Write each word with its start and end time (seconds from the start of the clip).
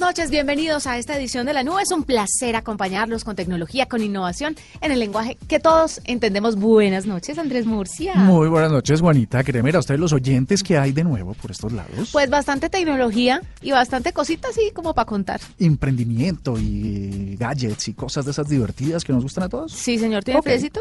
Buenas 0.00 0.16
noches, 0.16 0.30
bienvenidos 0.30 0.86
a 0.86 0.96
esta 0.96 1.14
edición 1.18 1.44
de 1.44 1.52
La 1.52 1.62
Nube. 1.62 1.82
Es 1.82 1.92
un 1.92 2.04
placer 2.04 2.56
acompañarlos 2.56 3.22
con 3.22 3.36
tecnología, 3.36 3.84
con 3.84 4.02
innovación, 4.02 4.56
en 4.80 4.92
el 4.92 4.98
lenguaje 4.98 5.36
que 5.46 5.60
todos 5.60 6.00
entendemos. 6.04 6.56
Buenas 6.56 7.04
noches, 7.04 7.36
Andrés 7.36 7.66
Murcia. 7.66 8.14
Muy 8.14 8.48
buenas 8.48 8.72
noches, 8.72 9.02
Juanita. 9.02 9.44
Créeme, 9.44 9.72
a 9.72 9.78
ustedes 9.78 10.00
los 10.00 10.14
oyentes 10.14 10.62
que 10.62 10.78
hay 10.78 10.92
de 10.92 11.04
nuevo 11.04 11.34
por 11.34 11.50
estos 11.50 11.72
lados. 11.74 12.08
Pues 12.12 12.30
bastante 12.30 12.70
tecnología 12.70 13.42
y 13.60 13.72
bastante 13.72 14.14
cositas 14.14 14.52
así 14.52 14.70
como 14.74 14.94
para 14.94 15.04
contar. 15.04 15.38
Emprendimiento 15.58 16.56
y 16.58 17.36
gadgets 17.38 17.88
y 17.88 17.92
cosas 17.92 18.24
de 18.24 18.30
esas 18.30 18.48
divertidas 18.48 19.04
que 19.04 19.12
nos 19.12 19.22
gustan 19.22 19.44
a 19.44 19.48
todos. 19.50 19.70
Sí, 19.70 19.98
señor, 19.98 20.24
¿tiene 20.24 20.40
Ok. 20.40 20.44
friecito? 20.46 20.80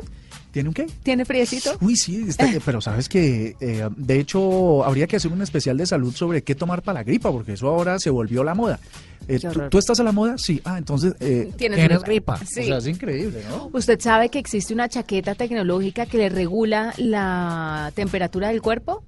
¿Tiene 0.52 0.70
un 0.70 0.74
qué? 0.74 0.88
¿Tiene 1.04 1.26
friecito? 1.26 1.78
Uy, 1.82 1.98
sí, 1.98 2.26
este- 2.30 2.62
pero 2.66 2.80
sabes 2.80 3.10
que, 3.10 3.56
eh, 3.60 3.88
de 3.98 4.20
hecho, 4.20 4.84
habría 4.86 5.08
que 5.08 5.18
hacer 5.18 5.32
un 5.32 5.42
especial 5.42 5.78
de 5.78 5.86
salud 5.86 6.16
sobre 6.16 6.42
qué 6.42 6.56
tomar 6.56 6.82
para 6.84 7.00
la 7.02 7.04
gripa, 7.04 7.30
porque 7.32 7.54
eso 7.54 7.68
ahora 7.68 8.00
se 8.00 8.10
volvió 8.10 8.46
la 8.46 8.56
moda. 8.56 8.80
Eh, 9.30 9.40
¿tú, 9.70 9.78
estás 9.78 10.00
a 10.00 10.04
la 10.04 10.12
moda? 10.12 10.38
Sí. 10.38 10.60
Ah, 10.64 10.78
entonces 10.78 11.14
eh, 11.20 11.52
Tienes 11.56 11.80
gripa. 11.80 12.04
gripa. 12.04 12.40
Sí. 12.46 12.62
O 12.62 12.66
sea, 12.66 12.78
es 12.78 12.88
increíble, 12.88 13.44
¿no? 13.50 13.70
¿Usted 13.74 14.00
sabe 14.00 14.30
que 14.30 14.40
existe 14.40 14.74
una 14.74 14.90
chaqueta 14.90 15.36
tecnológica 15.36 16.06
que 16.08 16.18
le 16.18 16.30
regula 16.30 16.94
la 16.98 17.92
temperatura 17.96 18.48
del 18.50 18.62
cuerpo? 18.62 19.04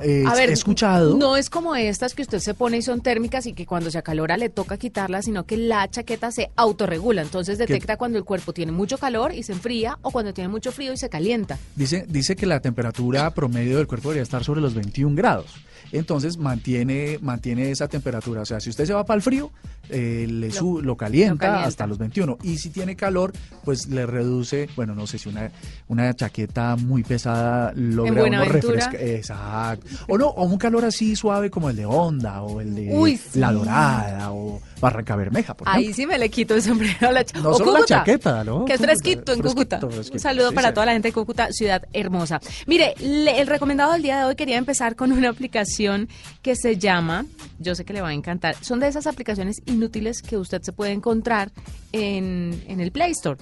Eh, 0.00 0.24
A 0.26 0.34
ver, 0.34 0.50
he 0.50 0.52
escuchado. 0.52 1.16
No 1.16 1.36
es 1.36 1.48
como 1.48 1.76
estas 1.76 2.14
que 2.14 2.22
usted 2.22 2.40
se 2.40 2.54
pone 2.54 2.78
y 2.78 2.82
son 2.82 3.00
térmicas 3.02 3.46
y 3.46 3.52
que 3.52 3.66
cuando 3.66 3.90
se 3.90 3.98
acalora 3.98 4.36
le 4.36 4.48
toca 4.48 4.76
quitarlas, 4.76 5.26
sino 5.26 5.44
que 5.46 5.56
la 5.56 5.88
chaqueta 5.88 6.30
se 6.32 6.50
autorregula. 6.56 7.22
Entonces 7.22 7.56
detecta 7.56 7.96
cuando 7.96 8.18
el 8.18 8.24
cuerpo 8.24 8.52
tiene 8.52 8.72
mucho 8.72 8.98
calor 8.98 9.32
y 9.32 9.44
se 9.44 9.52
enfría 9.52 9.98
o 10.02 10.10
cuando 10.10 10.34
tiene 10.34 10.48
mucho 10.48 10.72
frío 10.72 10.92
y 10.92 10.96
se 10.96 11.08
calienta. 11.08 11.58
Dice, 11.76 12.04
dice 12.08 12.34
que 12.36 12.46
la 12.46 12.60
temperatura 12.60 13.30
promedio 13.32 13.76
del 13.78 13.86
cuerpo 13.86 14.08
debería 14.08 14.24
estar 14.24 14.42
sobre 14.42 14.60
los 14.60 14.74
21 14.74 15.14
grados. 15.14 15.54
Entonces 15.92 16.36
mantiene, 16.38 17.18
mantiene 17.22 17.70
esa 17.70 17.86
temperatura. 17.86 18.40
O 18.42 18.46
sea, 18.46 18.58
si 18.60 18.70
usted 18.70 18.86
se 18.86 18.94
va 18.94 19.04
para 19.04 19.16
el 19.16 19.22
frío, 19.22 19.50
eh, 19.90 20.26
le 20.28 20.48
Lo- 20.50 20.80
lo, 20.80 20.96
calienta 20.96 21.32
lo 21.34 21.38
calienta. 21.38 21.64
hasta 21.68 21.86
los 21.86 21.98
21. 21.98 22.38
Y 22.42 22.56
si 22.58 22.70
tiene 22.70 22.96
calor, 22.96 23.32
pues 23.64 23.88
le 23.88 24.06
reduce, 24.06 24.68
bueno, 24.74 24.94
no 24.94 25.06
sé 25.06 25.18
si 25.18 25.28
una, 25.28 25.50
una 25.88 26.14
chaqueta 26.14 26.76
muy 26.76 27.02
pesada 27.02 27.72
logra 27.76 28.12
uno 28.12 28.20
Buenaventura. 28.22 28.74
refresca. 28.88 29.04
Exacto. 29.04 29.86
O 30.08 30.16
no, 30.18 30.28
o 30.28 30.44
un 30.44 30.58
calor 30.58 30.84
así 30.84 31.14
suave 31.14 31.50
como 31.50 31.70
el 31.70 31.76
de 31.76 31.84
Honda 31.86 32.42
o 32.42 32.60
el 32.60 32.74
de 32.74 32.88
Uy, 32.94 33.16
sí. 33.16 33.38
La 33.38 33.52
Dorada 33.52 34.32
o 34.32 34.60
Barranca 34.82 35.16
Bermeja, 35.16 35.54
por 35.54 35.66
Ahí 35.68 35.84
ejemplo. 35.84 35.96
sí 35.96 36.06
me 36.06 36.18
le 36.18 36.28
quito 36.28 36.54
el 36.54 36.60
sombrero 36.62 37.08
a 37.08 37.12
la 37.12 37.24
chaqueta. 37.24 37.48
No 37.48 37.54
solo 37.54 37.72
la 37.78 37.84
chaqueta, 37.86 38.44
¿no? 38.44 38.66
Que 38.66 38.74
es 38.74 38.78
Cúcuta, 38.78 38.92
fresquito 38.92 39.32
en 39.32 39.38
fresquito, 39.38 39.48
Cúcuta. 39.78 39.78
fresquito. 39.80 40.12
Un 40.14 40.20
saludo 40.20 40.48
Sí, 40.50 40.54
para 40.54 40.68
sí. 40.68 40.74
toda 40.74 40.86
la 40.86 40.92
gente 40.92 41.08
de 41.08 41.12
Cúcuta, 41.14 41.48
ciudad 41.52 41.82
hermosa. 41.94 42.40
Mire, 42.66 42.94
le- 42.98 43.40
el 43.40 43.46
recomendado 43.46 43.92
del 43.92 44.02
día 44.02 44.18
de 44.18 44.24
hoy 44.24 44.34
quería 44.36 44.58
empezar 44.58 44.94
con 44.96 45.12
una 45.12 45.30
aplicación 45.30 46.08
que 46.42 46.54
se 46.56 46.76
llama, 46.76 47.24
yo 47.58 47.74
sé 47.74 47.84
que 47.86 47.92
le 47.94 48.02
va 48.02 48.08
a 48.08 48.12
encantar, 48.12 48.56
son 48.60 48.80
de 48.80 48.88
esas 48.88 49.06
aplicaciones 49.06 49.62
inútiles 49.66 50.20
que 50.20 50.36
usted 50.36 50.60
se 50.62 50.72
puede 50.72 50.92
encontrar 50.92 51.50
en, 51.92 52.62
en 52.66 52.80
el 52.80 52.90
Play 52.92 53.12
Store. 53.12 53.38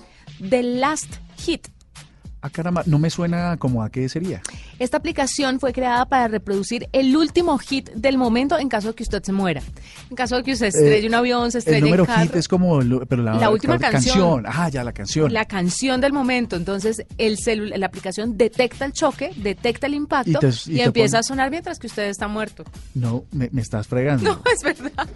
The 0.49 0.63
Last 0.63 1.15
Hit. 1.39 1.67
Ah, 2.43 2.49
caramba, 2.49 2.83
no 2.87 2.99
me 2.99 3.11
suena 3.11 3.59
como 3.59 3.83
a 3.83 3.91
qué 3.91 4.09
sería. 4.09 4.41
Esta 4.79 4.97
aplicación 4.97 5.61
fue 5.61 5.75
creada 5.75 6.07
para 6.07 6.27
reproducir 6.27 6.89
el 6.93 7.15
último 7.15 7.59
hit 7.59 7.91
del 7.91 8.17
momento 8.17 8.59
en 8.59 8.71
caso 8.71 8.89
de 8.89 8.95
que 8.95 9.03
usted 9.03 9.23
se 9.23 9.31
muera. 9.33 9.61
En 10.09 10.17
caso 10.17 10.37
de 10.37 10.43
que 10.43 10.53
usted 10.53 10.69
estrelle 10.69 11.07
un 11.07 11.15
avión, 11.15 11.53
se 11.53 11.59
El 11.59 11.61
estrelle 11.61 11.81
número 11.83 12.05
en 12.05 12.07
carro. 12.07 12.23
hit 12.23 12.37
es 12.37 12.49
como, 12.49 12.81
el- 12.81 13.01
pero 13.07 13.23
la, 13.23 13.35
La 13.35 13.51
última 13.51 13.79
canción. 13.79 14.45
Ah, 14.47 14.71
ya 14.71 14.83
la 14.83 14.93
canción. 14.93 15.31
la 15.33 15.45
canción 15.45 16.01
del 16.01 16.15
momento. 16.15 16.57
Entonces, 16.57 17.05
el 17.19 17.37
celu- 17.37 17.77
la 17.77 17.85
aplicación 17.87 18.39
detecta 18.39 18.87
el 18.87 18.95
choque, 18.95 19.33
detecta 19.37 19.87
el 19.87 19.93
impacto 19.95 20.31
Y 20.31 20.35
y, 20.35 20.39
te- 20.39 20.73
y 20.73 20.77
te 20.77 20.83
empieza 20.85 21.19
a 21.19 21.23
sonar 21.23 21.51
mientras 21.51 21.79
que 21.79 21.89
usted 21.89 22.09
está 22.09 22.27
muerto. 22.27 22.65
No, 22.95 23.25
me, 23.33 23.51
me 23.53 23.61
estás 23.61 23.87
fregando. 23.87 24.25
No, 24.33 24.43
es 24.55 24.63
verdad. 24.63 25.07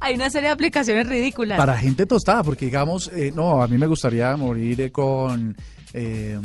Hay 0.00 0.16
una 0.16 0.30
serie 0.30 0.48
de 0.48 0.54
aplicaciones 0.54 1.08
ridículas. 1.08 1.58
Para 1.58 1.76
gente 1.78 2.06
tostada, 2.06 2.42
porque 2.42 2.64
digamos, 2.64 3.08
eh, 3.14 3.32
no, 3.32 3.62
a 3.62 3.68
mí 3.68 3.78
me 3.78 3.86
gustaría 3.86 4.36
morir 4.36 4.80
eh, 4.80 4.90
con 4.90 5.56
eh, 5.96 6.38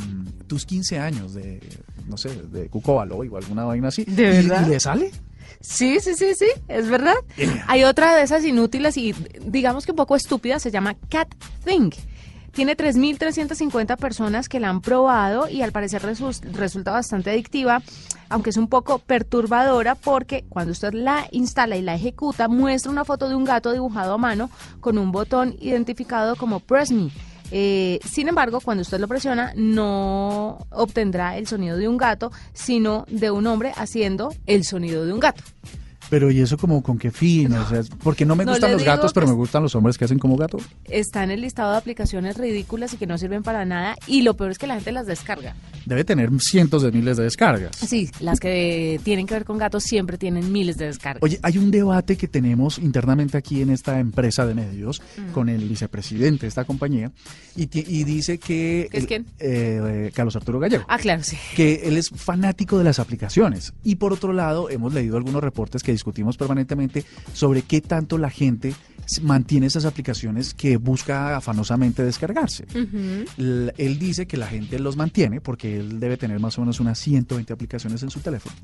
tus 0.48 0.66
15 0.66 0.98
años 1.00 1.34
de, 1.36 1.62
no 2.08 2.18
sé, 2.18 2.30
de 2.52 2.68
Cuco 2.70 2.96
Baloy 2.96 3.28
o 3.28 3.38
alguna 3.38 3.66
vaina 3.66 3.90
así. 3.90 4.04
¿De 4.06 4.24
¿Y- 4.42 4.48
verdad? 4.48 4.66
¿Y 4.66 4.70
le 4.72 4.80
sale? 4.80 5.12
Sí, 5.60 6.00
sí, 6.00 6.16
sí, 6.16 6.34
sí, 6.36 6.48
es 6.68 6.90
verdad. 6.90 7.14
Hay 7.68 7.84
otra 7.84 8.16
de 8.16 8.24
esas 8.24 8.44
inútiles 8.44 8.98
y 8.98 9.14
digamos 9.46 9.86
que 9.86 9.92
un 9.92 9.98
poco 9.98 10.16
estúpida, 10.16 10.58
se 10.58 10.72
llama 10.72 10.96
Cat 11.10 11.28
Thing. 11.66 11.92
Tiene 12.52 12.76
3.350 12.76 13.96
personas 13.98 14.50
que 14.50 14.60
la 14.60 14.70
han 14.70 14.82
probado 14.82 15.48
y 15.48 15.62
al 15.62 15.72
parecer 15.72 16.02
resu- 16.02 16.42
resulta 16.52 16.92
bastante 16.92 17.30
adictiva, 17.30 17.82
aunque 18.30 18.50
es 18.50 18.58
un 18.58 18.68
poco 18.68 19.00
perturbadora 19.00 19.96
porque 19.96 20.44
cuando 20.50 20.72
usted 20.72 20.94
la 20.94 21.28
instala 21.32 21.78
y 21.78 21.82
la 21.82 21.96
ejecuta, 21.96 22.48
muestra 22.48 22.92
una 22.92 23.06
foto 23.06 23.30
de 23.30 23.36
un 23.36 23.46
gato 23.46 23.72
dibujado 23.72 24.14
a 24.16 24.18
mano 24.18 24.50
con 24.80 24.98
un 24.98 25.12
botón 25.12 25.56
identificado 25.62 26.36
como 26.36 26.60
Press 26.60 26.92
Me. 26.92 27.10
Eh, 27.52 28.00
sin 28.06 28.30
embargo, 28.30 28.62
cuando 28.62 28.82
usted 28.82 29.00
lo 29.00 29.08
presiona, 29.08 29.54
no 29.56 30.66
obtendrá 30.72 31.38
el 31.38 31.48
sonido 31.48 31.78
de 31.78 31.88
un 31.88 31.98
gato, 31.98 32.32
sino 32.54 33.06
de 33.10 33.30
un 33.30 33.46
hombre 33.48 33.74
haciendo 33.76 34.34
el 34.46 34.64
sonido 34.64 35.06
de 35.06 35.14
un 35.14 35.20
gato. 35.20 35.44
Pero 36.12 36.30
¿y 36.30 36.42
eso 36.42 36.58
como 36.58 36.84
con 36.84 37.00
qué 37.00 37.10
fin? 37.10 37.54
O 37.54 37.68
sea, 37.70 37.82
porque 38.04 38.26
no 38.26 38.36
me 38.36 38.44
No 38.46 38.52
gustan 38.52 38.74
los 38.74 38.84
gatos, 38.84 39.14
pero 39.14 39.26
me 39.26 39.34
gustan 39.34 39.64
los 39.64 39.74
hombres 39.76 39.98
que 39.98 40.06
hacen 40.06 40.20
como 40.20 40.36
gato. 40.36 40.60
Está 40.90 41.24
en 41.24 41.32
el 41.32 41.40
listado 41.42 41.72
de 41.72 41.78
aplicaciones 41.78 42.38
ridículas 42.38 42.94
y 42.94 42.98
que 42.98 43.08
no 43.08 43.18
sirven 43.18 43.42
para 43.44 43.64
nada. 43.66 43.96
Y 44.08 44.22
lo 44.22 44.36
peor 44.36 44.52
es 44.52 44.58
que 44.60 44.68
la 44.68 44.76
gente 44.76 44.92
las 44.92 45.08
descarga. 45.08 45.56
Debe 45.86 46.04
tener 46.04 46.30
cientos 46.40 46.84
de 46.84 46.92
miles 46.92 47.16
de 47.18 47.24
descargas. 47.24 47.76
Sí, 47.78 48.10
las 48.20 48.40
que 48.42 49.00
tienen 49.04 49.26
que 49.26 49.34
ver 49.36 49.46
con 49.46 49.58
gatos 49.58 49.84
siempre 49.84 50.18
tienen 50.18 50.52
miles 50.52 50.76
de 50.78 50.86
descargas. 50.88 51.24
Oye, 51.24 51.40
hay 51.42 51.58
un 51.58 51.72
debate 51.72 52.18
que 52.18 52.28
tenemos 52.28 52.78
internamente 52.78 53.38
aquí 53.38 53.62
en 53.62 53.70
esta 53.72 53.98
empresa 54.00 54.46
de 54.46 54.54
medios 54.54 55.02
Mm. 55.18 55.32
con 55.32 55.48
el 55.48 55.68
vicepresidente 55.70 56.42
de 56.42 56.48
esta 56.50 56.66
compañía 56.66 57.12
y, 57.56 57.66
dice 58.04 58.38
que... 58.38 58.90
¿Que 58.92 58.98
es 58.98 59.04
el- 59.04 59.08
quién? 59.08 59.26
eh, 59.40 60.12
Carlos 60.14 60.36
Arturo 60.36 60.60
Gallego. 60.60 60.84
Ah, 60.90 60.98
claro, 60.98 61.24
sí. 61.24 61.38
que 61.56 61.84
él 61.86 61.96
es 61.98 62.10
fanático 62.10 62.78
de 62.78 62.84
las 62.84 63.00
aplicaciones. 63.00 63.74
Y 63.84 63.96
por 63.96 64.12
otro 64.12 64.34
lado, 64.34 64.70
hemos 64.70 64.94
leído 64.94 65.16
algunos 65.18 65.42
reportes 65.42 65.84
que 65.84 65.92
discutimos 66.02 66.36
permanentemente 66.36 67.06
sobre 67.32 67.62
qué 67.62 67.80
tanto 67.80 68.18
la 68.18 68.32
gente 68.32 68.74
mantiene 69.22 69.68
esas 69.68 69.86
aplicaciones 69.86 70.56
que 70.56 70.78
busca 70.78 71.38
afanosamente 71.38 72.04
descargarse. 72.04 72.66
Él 73.38 74.00
dice 74.00 74.26
que 74.26 74.38
la 74.38 74.48
gente 74.48 74.80
los 74.80 74.98
mantiene 74.98 75.42
porque 75.42 75.80
él 75.80 76.00
debe 76.00 76.18
tener 76.18 76.40
más 76.40 76.58
o 76.58 76.62
menos 76.62 76.80
unas 76.80 76.98
120 76.98 77.54
aplicaciones 77.54 78.02
en 78.02 78.10
su 78.10 78.20
teléfono. 78.20 78.56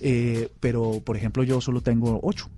Eh, 0.00 0.50
pero, 0.60 1.00
por 1.00 1.16
ejemplo, 1.16 1.44
yo 1.44 1.60
solo 1.60 1.80
tengo 1.80 2.20
8. 2.22 2.50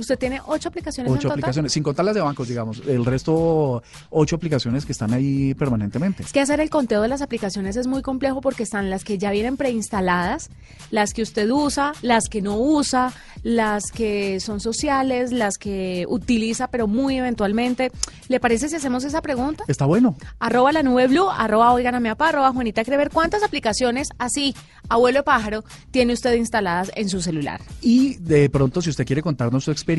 Usted 0.00 0.18
tiene 0.18 0.40
ocho 0.46 0.68
aplicaciones 0.68 1.10
en 1.10 1.14
Ocho 1.14 1.22
total. 1.28 1.38
aplicaciones, 1.38 1.72
sin 1.72 1.82
contar 1.82 2.04
las 2.04 2.14
de 2.14 2.20
bancos, 2.22 2.48
digamos. 2.48 2.82
El 2.86 3.04
resto, 3.04 3.82
ocho 4.08 4.36
aplicaciones 4.36 4.86
que 4.86 4.92
están 4.92 5.12
ahí 5.12 5.54
permanentemente. 5.54 6.22
Es 6.22 6.32
que 6.32 6.40
hacer 6.40 6.60
el 6.60 6.70
conteo 6.70 7.02
de 7.02 7.08
las 7.08 7.22
aplicaciones 7.22 7.76
es 7.76 7.86
muy 7.86 8.02
complejo 8.02 8.40
porque 8.40 8.62
están 8.62 8.90
las 8.90 9.04
que 9.04 9.18
ya 9.18 9.30
vienen 9.30 9.56
preinstaladas, 9.56 10.50
las 10.90 11.12
que 11.12 11.22
usted 11.22 11.48
usa, 11.50 11.92
las 12.02 12.24
que 12.28 12.40
no 12.40 12.56
usa, 12.56 13.12
las 13.42 13.92
que 13.92 14.40
son 14.40 14.60
sociales, 14.60 15.32
las 15.32 15.58
que 15.58 16.06
utiliza 16.08 16.68
pero 16.68 16.86
muy 16.86 17.18
eventualmente. 17.18 17.92
¿Le 18.28 18.40
parece 18.40 18.68
si 18.68 18.76
hacemos 18.76 19.04
esa 19.04 19.20
pregunta? 19.20 19.64
Está 19.68 19.84
bueno. 19.84 20.16
Arroba 20.38 20.72
la 20.72 20.82
nube 20.82 21.08
blue, 21.08 21.28
arroba 21.28 21.72
oigan 21.72 21.94
a 21.94 22.00
mi 22.00 22.08
papá, 22.08 22.30
arroba 22.30 22.52
Juanita 22.52 22.84
Crever. 22.84 23.10
¿Cuántas 23.10 23.42
aplicaciones 23.42 24.08
así, 24.18 24.54
abuelo 24.88 25.24
pájaro, 25.24 25.62
tiene 25.90 26.14
usted 26.14 26.34
instaladas 26.34 26.90
en 26.94 27.08
su 27.08 27.20
celular? 27.20 27.60
Y 27.82 28.14
de 28.16 28.48
pronto, 28.48 28.80
si 28.80 28.90
usted 28.90 29.04
quiere 29.04 29.22
contarnos 29.22 29.64
su 29.64 29.70
experiencia 29.70 29.89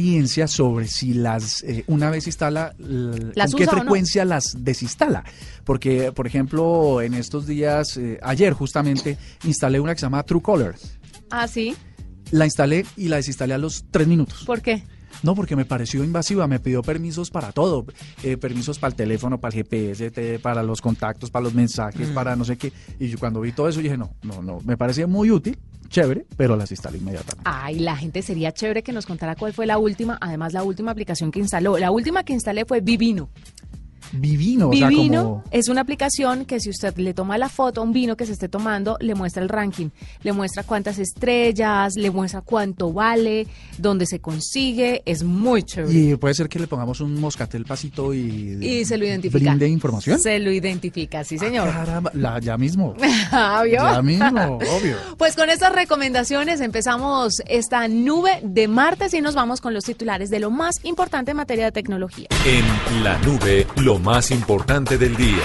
sobre 0.48 0.88
si 0.88 1.14
las, 1.14 1.64
eh, 1.64 1.84
una 1.88 2.10
vez 2.10 2.26
instala, 2.28 2.74
¿Las 2.78 3.52
con 3.52 3.60
qué 3.60 3.66
no? 3.66 3.72
frecuencia 3.72 4.26
las 4.26 4.56
desinstala. 4.64 5.24
Porque, 5.64 6.12
por 6.12 6.28
ejemplo, 6.28 7.02
en 7.02 7.14
estos 7.14 7.46
días, 7.48 7.98
eh, 7.98 8.20
ayer 8.24 8.54
justamente, 8.54 9.18
instalé 9.44 9.80
una 9.80 9.94
que 9.94 10.00
se 10.00 10.06
llama 10.06 10.24
Truecaller. 10.24 10.76
Ah, 11.30 11.48
sí. 11.48 11.76
La 12.32 12.46
instalé 12.46 12.86
y 12.98 13.08
la 13.10 13.18
desinstalé 13.18 13.54
a 13.54 13.58
los 13.58 13.86
tres 13.92 14.08
minutos. 14.08 14.44
¿Por 14.46 14.62
qué? 14.62 14.84
No, 15.24 15.36
porque 15.36 15.56
me 15.56 15.66
pareció 15.66 16.04
invasiva, 16.04 16.48
me 16.48 16.60
pidió 16.60 16.82
permisos 16.82 17.30
para 17.30 17.52
todo, 17.52 17.86
eh, 18.24 18.38
permisos 18.38 18.80
para 18.80 18.92
el 18.92 18.96
teléfono, 18.96 19.40
para 19.40 19.56
el 19.56 19.64
GPS, 19.64 20.10
te- 20.10 20.40
para 20.40 20.64
los 20.64 20.82
contactos, 20.82 21.30
para 21.30 21.44
los 21.44 21.54
mensajes, 21.54 22.10
Mm. 22.10 22.14
para 22.14 22.36
no 22.36 22.46
sé 22.46 22.58
qué. 22.58 22.72
Y 23.00 23.10
yo 23.10 23.20
cuando 23.20 23.42
vi 23.42 23.52
todo 23.52 23.68
eso 23.68 23.82
dije, 23.82 23.98
no, 23.98 24.16
no, 24.24 24.42
no, 24.42 24.60
me 24.66 24.78
parecía 24.78 25.06
muy 25.08 25.30
útil, 25.30 25.60
chévere, 25.92 26.26
pero 26.36 26.56
las 26.56 26.72
instalé 26.72 26.98
inmediatamente. 26.98 27.44
Ay, 27.46 27.80
la 27.80 27.96
gente 27.96 28.22
sería 28.22 28.52
chévere 28.52 28.82
que 28.82 28.94
nos 28.94 29.06
contara 29.06 29.36
cuál 29.36 29.54
fue 29.54 29.68
la 29.68 29.78
última, 29.78 30.18
además 30.20 30.54
la 30.54 30.64
última 30.64 30.92
aplicación 30.92 31.32
que 31.32 31.40
instaló. 31.40 31.78
La 31.78 31.92
última 31.92 32.24
que 32.24 32.34
instalé 32.34 32.66
fue 32.66 32.82
Vivino. 32.82 33.30
Vivino, 34.14 34.68
o 34.68 34.70
Vivino 34.72 35.14
sea, 35.14 35.24
como... 35.24 35.44
es 35.52 35.70
una 35.70 35.82
aplicación 35.82 36.46
que 36.46 36.60
si 36.60 36.70
usted 36.70 36.96
le 36.98 37.14
toma 37.14 37.38
la 37.38 37.50
foto 37.50 37.82
a 37.82 37.84
un 37.84 37.94
vino 37.94 38.16
que 38.18 38.26
se 38.26 38.34
esté 38.34 38.50
tomando, 38.50 38.98
le 39.00 39.16
muestra 39.16 39.42
el 39.42 39.50
ranking, 39.50 39.90
le 40.24 40.34
muestra 40.34 40.64
cuántas 40.64 41.00
estrellas, 41.00 41.96
le 41.96 42.12
muestra 42.12 42.42
cuánto 42.42 42.92
vale, 42.94 43.48
dónde 43.78 44.06
se 44.06 44.20
consigue, 44.20 45.02
es 45.06 45.24
muy 45.24 45.64
chévere. 45.64 45.94
Y 45.98 46.16
puede 46.18 46.34
ser 46.34 46.50
que 46.50 46.60
le 46.60 46.68
pongamos 46.68 47.00
un 47.02 47.20
moscatel 47.20 47.66
pasito 47.66 48.14
y... 48.14 48.58
Y 48.62 48.86
se 48.86 48.98
lo 48.98 49.06
identifica. 49.06 49.40
¿Brinde 49.52 49.68
información? 49.68 50.20
Se 50.20 50.40
lo 50.40 50.52
identifica, 50.52 51.24
sí 51.24 51.38
señor. 51.38 51.70
Caramba, 51.72 52.12
la- 52.14 52.40
ya 52.40 52.58
mismo. 52.58 52.96
Ah, 53.34 53.62
¿vio? 53.64 53.78
Ya 53.78 54.02
mismo, 54.02 54.58
obvio. 54.58 54.98
Pues 55.18 55.36
con 55.36 55.50
estas 55.50 55.74
recomendaciones 55.74 56.60
empezamos 56.60 57.42
esta 57.48 57.88
nube 57.88 58.42
de 58.44 58.68
martes 58.68 59.14
y 59.14 59.22
nos 59.22 59.36
vamos 59.36 59.62
con 59.62 59.74
los 59.74 59.86
titulares 59.86 60.30
de 60.30 60.40
lo 60.40 60.52
más 60.52 60.84
importante 60.84 61.32
en 61.32 61.38
materia 61.38 61.66
de 61.66 61.72
tecnología. 61.72 62.28
En 62.46 63.04
la 63.04 63.18
nube, 63.20 63.66
lo 63.78 64.00
más 64.02 64.32
importante 64.32 64.98
del 64.98 65.16
día. 65.16 65.44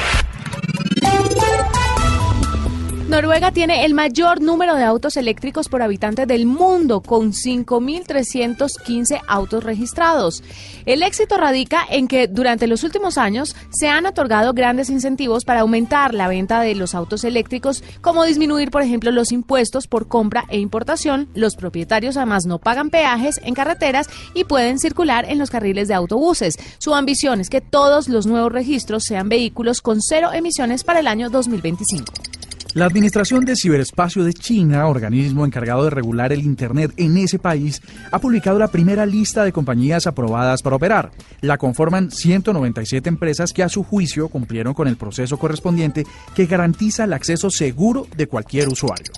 Noruega 3.09 3.53
tiene 3.53 3.85
el 3.85 3.95
mayor 3.95 4.41
número 4.41 4.75
de 4.75 4.83
autos 4.83 5.17
eléctricos 5.17 5.69
por 5.69 5.81
habitante 5.81 6.27
del 6.27 6.45
mundo, 6.45 7.03
con 7.03 7.33
5.315 7.33 9.21
autos 9.29 9.63
registrados. 9.63 10.43
El 10.87 11.05
éxito 11.05 11.37
radica 11.37 11.87
en 11.89 12.09
que 12.09 12.27
durante 12.27 12.67
los 12.67 12.83
últimos 12.83 13.17
años 13.17 13.55
se 13.71 13.89
han 13.89 14.07
otorgado 14.07 14.55
grandes 14.55 14.91
incentivos 14.91 15.45
para 15.45 15.61
aumentar 15.61 16.15
la 16.15 16.27
venta 16.27 16.61
de 16.61 16.75
los 16.75 16.97
autos 16.97 17.23
eléctricos, 17.23 17.85
como 18.01 18.25
disminuir, 18.25 18.73
por 18.73 18.83
ejemplo, 18.83 19.13
los 19.13 19.31
impuestos 19.31 19.87
por 19.87 20.09
compra 20.09 20.45
e 20.49 20.59
importación. 20.59 21.29
Los 21.33 21.55
propietarios 21.55 22.17
además 22.17 22.45
no 22.45 22.59
pagan 22.59 22.91
peajes 22.91 23.41
en 23.45 23.55
carreteras 23.55 24.09
y 24.35 24.43
pueden 24.45 24.81
circular 24.81 25.31
en 25.31 25.39
los 25.39 25.51
carriles 25.51 25.87
de 25.87 25.95
autobuses. 25.95 26.57
Su 26.79 26.93
ambición 26.93 27.41
es 27.41 27.51
que 27.51 27.61
todos 27.61 28.09
los 28.09 28.27
nuevos 28.27 28.51
registros 28.51 29.05
sean 29.05 29.29
vehículos 29.29 29.81
con 29.81 30.03
cero 30.03 30.31
emisiones 30.33 30.83
para 30.83 30.99
el 30.99 31.07
año 31.07 31.31
2025. 31.31 32.36
La 32.77 32.85
Administración 32.85 33.47
de 33.47 33.57
Ciberespacio 33.57 34.23
de 34.23 34.35
China, 34.35 34.87
organismo 34.87 35.47
encargado 35.47 35.85
de 35.85 35.89
regular 35.89 36.31
el 36.35 36.41
Internet 36.41 36.93
en 36.99 37.17
ese 37.17 37.39
país, 37.39 37.81
ha 38.13 38.19
publicado 38.19 38.59
la 38.59 38.69
primera 38.69 39.07
lista 39.07 39.45
de 39.45 39.53
compañías 39.53 40.07
aprobadas 40.07 40.61
para 40.61 40.77
operar. 40.77 41.11
La 41.41 41.57
conforman 41.57 42.11
197 42.11 43.09
empresas 43.09 43.55
que 43.55 43.63
a 43.63 43.71
su 43.71 43.83
juicio 43.83 44.29
cumplieron 44.29 44.75
con 44.75 44.89
el 44.89 44.99
proceso 44.99 45.39
correspondiente 45.39 46.05
que 46.35 46.45
garantiza 46.45 47.05
el 47.05 47.15
acceso 47.15 47.49
seguro 47.49 48.07
de 48.15 48.27
cualquier 48.27 48.69
usuario. 48.69 49.11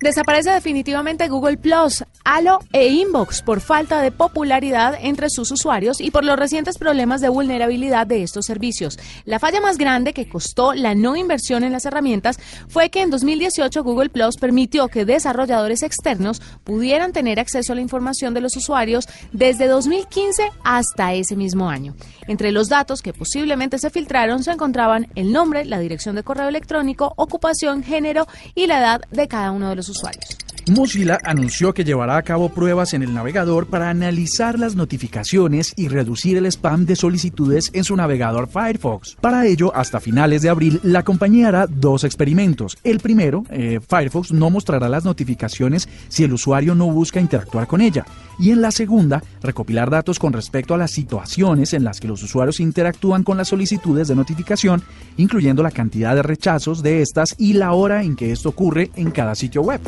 Desaparece 0.00 0.50
definitivamente 0.50 1.28
Google 1.28 1.56
Plus, 1.56 2.04
Halo 2.22 2.58
e 2.72 2.88
Inbox 2.88 3.40
por 3.40 3.62
falta 3.62 4.02
de 4.02 4.10
popularidad 4.10 4.98
entre 5.00 5.30
sus 5.30 5.50
usuarios 5.50 6.02
y 6.02 6.10
por 6.10 6.22
los 6.22 6.38
recientes 6.38 6.76
problemas 6.76 7.22
de 7.22 7.30
vulnerabilidad 7.30 8.06
de 8.06 8.22
estos 8.22 8.44
servicios. 8.44 8.98
La 9.24 9.38
falla 9.38 9.62
más 9.62 9.78
grande 9.78 10.12
que 10.12 10.28
costó 10.28 10.74
la 10.74 10.94
no 10.94 11.16
inversión 11.16 11.64
en 11.64 11.72
las 11.72 11.86
herramientas 11.86 12.38
fue 12.68 12.90
que 12.90 13.00
en 13.00 13.10
2018 13.10 13.82
Google 13.82 14.10
Plus 14.10 14.36
permitió 14.36 14.88
que 14.88 15.06
desarrolladores 15.06 15.82
externos 15.82 16.42
pudieran 16.64 17.12
tener 17.12 17.40
acceso 17.40 17.72
a 17.72 17.76
la 17.76 17.80
información 17.80 18.34
de 18.34 18.42
los 18.42 18.54
usuarios 18.56 19.08
desde 19.32 19.66
2015 19.66 20.50
hasta 20.62 21.14
ese 21.14 21.36
mismo 21.36 21.70
año. 21.70 21.94
Entre 22.28 22.52
los 22.52 22.68
datos 22.68 23.00
que 23.00 23.14
posiblemente 23.14 23.78
se 23.78 23.88
filtraron 23.88 24.42
se 24.42 24.50
encontraban 24.50 25.08
el 25.14 25.32
nombre, 25.32 25.64
la 25.64 25.78
dirección 25.78 26.16
de 26.16 26.22
correo 26.22 26.48
electrónico, 26.48 27.14
ocupación, 27.16 27.82
género 27.82 28.26
y 28.54 28.66
la 28.66 28.80
edad 28.80 29.00
de 29.10 29.26
cada 29.26 29.52
uno 29.52 29.70
de 29.70 29.76
los 29.76 29.85
usuarios. 29.88 30.45
Mozilla 30.68 31.20
anunció 31.22 31.72
que 31.72 31.84
llevará 31.84 32.16
a 32.16 32.22
cabo 32.22 32.48
pruebas 32.48 32.92
en 32.92 33.04
el 33.04 33.14
navegador 33.14 33.68
para 33.68 33.88
analizar 33.88 34.58
las 34.58 34.74
notificaciones 34.74 35.72
y 35.76 35.86
reducir 35.86 36.36
el 36.36 36.46
spam 36.46 36.86
de 36.86 36.96
solicitudes 36.96 37.70
en 37.72 37.84
su 37.84 37.94
navegador 37.94 38.48
Firefox. 38.48 39.14
Para 39.20 39.46
ello, 39.46 39.72
hasta 39.76 40.00
finales 40.00 40.42
de 40.42 40.48
abril, 40.48 40.80
la 40.82 41.04
compañía 41.04 41.48
hará 41.48 41.68
dos 41.68 42.02
experimentos. 42.02 42.76
El 42.82 42.98
primero, 42.98 43.44
eh, 43.50 43.78
Firefox 43.78 44.32
no 44.32 44.50
mostrará 44.50 44.88
las 44.88 45.04
notificaciones 45.04 45.88
si 46.08 46.24
el 46.24 46.32
usuario 46.32 46.74
no 46.74 46.86
busca 46.86 47.20
interactuar 47.20 47.68
con 47.68 47.80
ella. 47.80 48.04
Y 48.40 48.50
en 48.50 48.60
la 48.60 48.72
segunda, 48.72 49.22
recopilar 49.42 49.88
datos 49.88 50.18
con 50.18 50.32
respecto 50.32 50.74
a 50.74 50.78
las 50.78 50.90
situaciones 50.90 51.74
en 51.74 51.84
las 51.84 52.00
que 52.00 52.08
los 52.08 52.24
usuarios 52.24 52.58
interactúan 52.58 53.22
con 53.22 53.36
las 53.36 53.48
solicitudes 53.48 54.08
de 54.08 54.16
notificación, 54.16 54.82
incluyendo 55.16 55.62
la 55.62 55.70
cantidad 55.70 56.16
de 56.16 56.22
rechazos 56.22 56.82
de 56.82 57.02
estas 57.02 57.36
y 57.38 57.52
la 57.52 57.72
hora 57.72 58.02
en 58.02 58.16
que 58.16 58.32
esto 58.32 58.48
ocurre 58.48 58.90
en 58.96 59.12
cada 59.12 59.36
sitio 59.36 59.62
web. 59.62 59.80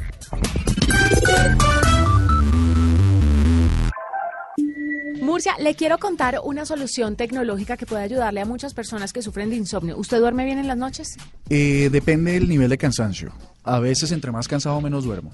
Murcia, 5.23 5.53
le 5.61 5.75
quiero 5.75 5.99
contar 5.99 6.41
una 6.45 6.65
solución 6.65 7.17
tecnológica 7.17 7.77
que 7.77 7.87
puede 7.87 8.03
ayudarle 8.03 8.41
a 8.41 8.45
muchas 8.47 8.73
personas 8.73 9.13
que 9.13 9.21
sufren 9.23 9.51
de 9.51 9.57
insomnio. 9.57 9.97
¿Usted 9.99 10.19
duerme 10.19 10.45
bien 10.45 10.59
en 10.59 10.69
las 10.69 10.77
noches? 10.77 11.17
Eh, 11.51 11.89
depende 11.93 12.33
del 12.33 12.49
nivel 12.49 12.71
de 12.71 12.79
cansancio. 12.79 13.33
A 13.65 13.79
veces 13.79 14.11
entre 14.13 14.33
más 14.33 14.49
cansado 14.49 14.81
menos 14.81 15.05
duermo. 15.05 15.31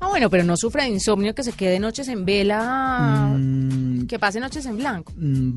Ah, 0.00 0.08
bueno, 0.08 0.28
pero 0.28 0.42
no 0.42 0.56
sufre 0.56 0.82
de 0.84 0.88
insomnio 0.88 1.34
que 1.34 1.44
se 1.44 1.52
quede 1.52 1.78
noches 1.78 2.08
en 2.08 2.24
vela, 2.24 3.32
Mm, 3.36 4.06
que 4.06 4.18
pase 4.18 4.40
noches 4.40 4.66
en 4.66 4.76
blanco. 4.78 5.12
mm, 5.16 5.50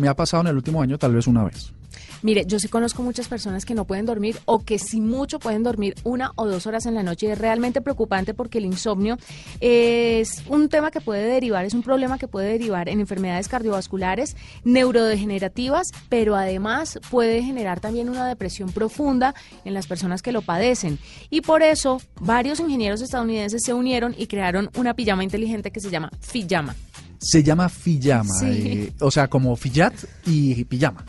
me 0.00 0.08
ha 0.08 0.14
pasado 0.14 0.40
en 0.42 0.46
el 0.48 0.56
último 0.56 0.82
año 0.82 0.98
tal 0.98 1.14
vez 1.14 1.26
una 1.28 1.44
vez. 1.44 1.72
Mire, 2.22 2.44
yo 2.46 2.58
sí 2.58 2.68
conozco 2.68 3.02
muchas 3.02 3.28
personas 3.28 3.64
que 3.64 3.74
no 3.74 3.84
pueden 3.84 4.06
dormir 4.06 4.38
o 4.44 4.60
que 4.64 4.78
si 4.78 5.00
mucho 5.00 5.38
pueden 5.38 5.62
dormir 5.62 5.94
una 6.04 6.32
o 6.36 6.46
dos 6.46 6.66
horas 6.66 6.86
en 6.86 6.94
la 6.94 7.02
noche. 7.02 7.26
Y 7.26 7.30
es 7.30 7.38
realmente 7.38 7.80
preocupante 7.80 8.34
porque 8.34 8.58
el 8.58 8.64
insomnio 8.64 9.16
es 9.60 10.42
un 10.48 10.68
tema 10.68 10.90
que 10.90 11.00
puede 11.00 11.26
derivar, 11.28 11.64
es 11.64 11.74
un 11.74 11.82
problema 11.82 12.18
que 12.18 12.28
puede 12.28 12.48
derivar 12.52 12.88
en 12.88 13.00
enfermedades 13.00 13.48
cardiovasculares, 13.48 14.36
neurodegenerativas, 14.64 15.88
pero 16.08 16.34
además 16.36 16.98
puede 17.10 17.42
generar 17.42 17.80
también 17.80 18.08
una 18.08 18.26
depresión 18.26 18.70
profunda 18.72 19.34
en 19.64 19.74
las 19.74 19.86
personas 19.86 20.22
que 20.22 20.32
lo 20.32 20.42
padecen. 20.42 20.98
Y 21.30 21.40
por 21.42 21.62
eso 21.62 22.00
varios 22.20 22.60
ingenieros 22.60 23.00
estadounidenses 23.00 23.62
se 23.64 23.72
unieron 23.74 24.14
y 24.18 24.26
crearon 24.26 24.70
una 24.76 24.94
pijama 24.94 25.24
inteligente 25.24 25.70
que 25.70 25.80
se 25.80 25.90
llama 25.90 26.10
Fijama. 26.20 26.74
Se 27.20 27.42
llama 27.42 27.68
fijama, 27.68 28.32
Sí. 28.38 28.46
eh, 28.46 28.92
o 29.00 29.10
sea, 29.10 29.28
como 29.28 29.56
fillat 29.56 29.92
y 30.24 30.64
pijama. 30.64 31.04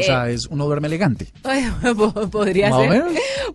O 0.00 0.02
Eh. 0.02 0.06
sea, 0.06 0.28
es 0.30 0.46
uno 0.46 0.66
duerme 0.66 0.88
elegante. 0.88 1.26
Podría 2.30 2.70
ser. 2.72 3.04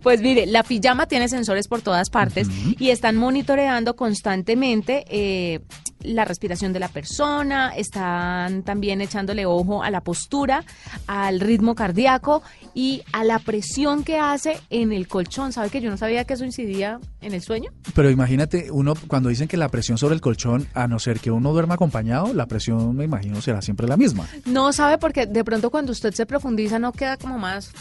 Pues 0.02 0.20
mire, 0.20 0.46
la 0.46 0.62
pijama 0.62 1.06
tiene 1.06 1.28
sensores 1.28 1.68
por 1.68 1.82
todas 1.82 2.10
partes 2.10 2.48
y 2.78 2.90
están 2.90 3.16
monitoreando 3.16 3.96
constantemente 3.96 5.04
eh, 5.08 5.60
la 6.06 6.24
respiración 6.24 6.72
de 6.72 6.80
la 6.80 6.88
persona, 6.88 7.72
están 7.76 8.62
también 8.62 9.00
echándole 9.00 9.44
ojo 9.46 9.82
a 9.82 9.90
la 9.90 10.00
postura, 10.00 10.64
al 11.06 11.40
ritmo 11.40 11.74
cardíaco 11.74 12.42
y 12.74 13.02
a 13.12 13.24
la 13.24 13.38
presión 13.38 14.04
que 14.04 14.18
hace 14.18 14.58
en 14.70 14.92
el 14.92 15.08
colchón. 15.08 15.52
¿Sabe 15.52 15.70
que 15.70 15.80
yo 15.80 15.90
no 15.90 15.96
sabía 15.96 16.24
que 16.24 16.34
eso 16.34 16.44
incidía 16.44 17.00
en 17.20 17.34
el 17.34 17.42
sueño? 17.42 17.70
Pero 17.94 18.10
imagínate, 18.10 18.70
uno 18.70 18.94
cuando 19.08 19.28
dicen 19.28 19.48
que 19.48 19.56
la 19.56 19.68
presión 19.68 19.98
sobre 19.98 20.14
el 20.14 20.20
colchón, 20.20 20.66
a 20.74 20.86
no 20.86 20.98
ser 20.98 21.20
que 21.20 21.30
uno 21.30 21.52
duerma 21.52 21.74
acompañado, 21.74 22.32
la 22.32 22.46
presión, 22.46 22.94
me 22.96 23.04
imagino, 23.04 23.40
será 23.42 23.60
siempre 23.62 23.86
la 23.88 23.96
misma. 23.96 24.26
No 24.44 24.72
sabe 24.72 24.98
porque 24.98 25.26
de 25.26 25.44
pronto 25.44 25.70
cuando 25.70 25.92
usted 25.92 26.12
se 26.14 26.26
profundiza 26.26 26.78
no 26.78 26.92
queda 26.92 27.16
como 27.16 27.38
más, 27.38 27.72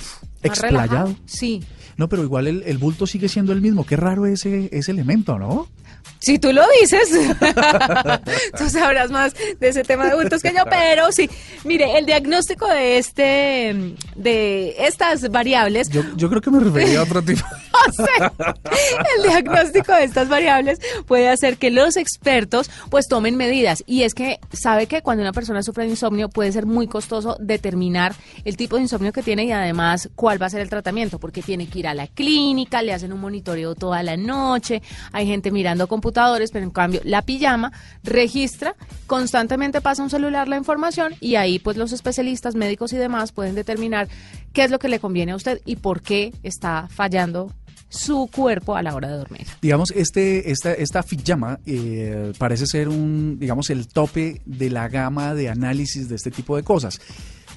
Explayado. 0.41 0.87
relajado. 0.87 1.15
Sí. 1.25 1.63
No, 1.97 2.09
pero 2.09 2.23
igual 2.23 2.47
el, 2.47 2.63
el 2.63 2.77
bulto 2.77 3.07
sigue 3.07 3.29
siendo 3.29 3.53
el 3.53 3.61
mismo. 3.61 3.85
Qué 3.85 3.95
raro 3.95 4.25
ese, 4.25 4.69
ese 4.71 4.91
elemento, 4.91 5.39
¿no? 5.39 5.67
Si 6.19 6.39
tú 6.39 6.51
lo 6.51 6.63
dices, 6.81 7.09
tú 8.57 8.69
sabrás 8.69 9.11
más 9.11 9.33
de 9.59 9.67
ese 9.67 9.83
tema 9.83 10.07
de 10.07 10.15
bultos 10.15 10.41
que 10.41 10.53
yo, 10.53 10.63
pero 10.69 11.11
sí, 11.11 11.29
mire, 11.63 11.97
el 11.97 12.05
diagnóstico 12.05 12.67
de 12.67 12.97
este, 12.97 13.95
de 14.15 14.75
estas 14.79 15.29
variables, 15.29 15.89
Yo, 15.89 16.01
yo 16.15 16.29
creo 16.29 16.41
que 16.41 16.51
me 16.51 16.59
refería 16.59 16.99
a 16.99 17.03
otro 17.03 17.21
tipo. 17.21 17.45
o 17.87 17.91
sea, 17.91 18.33
el 19.17 19.23
diagnóstico 19.23 19.93
de 19.93 20.03
estas 20.03 20.29
variables 20.29 20.79
puede 21.05 21.29
hacer 21.29 21.57
que 21.57 21.69
los 21.69 21.97
expertos 21.97 22.69
pues 22.89 23.07
tomen 23.07 23.35
medidas. 23.35 23.83
Y 23.85 24.03
es 24.03 24.13
que 24.13 24.39
sabe 24.51 24.87
que 24.87 25.01
cuando 25.01 25.21
una 25.21 25.33
persona 25.33 25.63
sufre 25.63 25.83
de 25.83 25.91
insomnio 25.91 26.29
puede 26.29 26.51
ser 26.51 26.65
muy 26.65 26.87
costoso 26.87 27.37
determinar 27.39 28.15
el 28.45 28.57
tipo 28.57 28.77
de 28.77 28.83
insomnio 28.83 29.13
que 29.13 29.23
tiene 29.23 29.45
y 29.45 29.51
además 29.51 30.09
cuál 30.15 30.41
va 30.41 30.47
a 30.47 30.49
ser 30.49 30.61
el 30.61 30.69
tratamiento, 30.69 31.19
porque 31.19 31.41
tiene 31.41 31.67
que 31.67 31.79
ir 31.79 31.87
a 31.87 31.93
la 31.93 32.07
clínica, 32.07 32.81
le 32.81 32.93
hacen 32.93 33.13
un 33.13 33.21
monitoreo 33.21 33.75
toda 33.75 34.03
la 34.03 34.17
noche, 34.17 34.81
hay 35.11 35.27
gente 35.27 35.51
mirando 35.51 35.87
computadores, 35.95 36.51
pero 36.51 36.65
en 36.65 36.71
cambio 36.71 36.99
la 37.05 37.21
pijama 37.21 37.71
registra, 38.03 38.75
constantemente 39.07 39.79
pasa 39.81 40.03
un 40.03 40.09
celular 40.09 40.47
la 40.47 40.57
información 40.57 41.13
y 41.21 41.35
ahí 41.35 41.57
pues 41.59 41.77
los 41.77 41.91
especialistas, 41.93 42.55
médicos 42.55 42.91
y 42.93 42.97
demás 42.97 43.31
pueden 43.31 43.55
determinar 43.55 44.07
qué 44.53 44.63
es 44.65 44.71
lo 44.71 44.77
que 44.79 44.89
le 44.89 44.99
conviene 44.99 45.31
a 45.31 45.35
usted 45.37 45.61
y 45.65 45.77
por 45.77 46.01
qué 46.01 46.33
está 46.43 46.87
fallando 46.89 47.51
su 47.87 48.29
cuerpo 48.35 48.75
a 48.75 48.81
la 48.83 48.93
hora 48.93 49.07
de 49.07 49.17
dormir. 49.17 49.45
Digamos, 49.61 49.91
este, 49.91 50.51
esta, 50.51 50.73
esta 50.73 51.01
Fijama 51.01 51.59
eh, 51.65 52.33
parece 52.37 52.65
ser 52.67 52.89
un, 52.89 53.37
digamos, 53.39 53.69
el 53.69 53.87
tope 53.87 54.41
de 54.45 54.69
la 54.69 54.89
gama 54.89 55.33
de 55.33 55.49
análisis 55.49 56.09
de 56.09 56.15
este 56.15 56.29
tipo 56.31 56.57
de 56.57 56.63
cosas. 56.63 56.99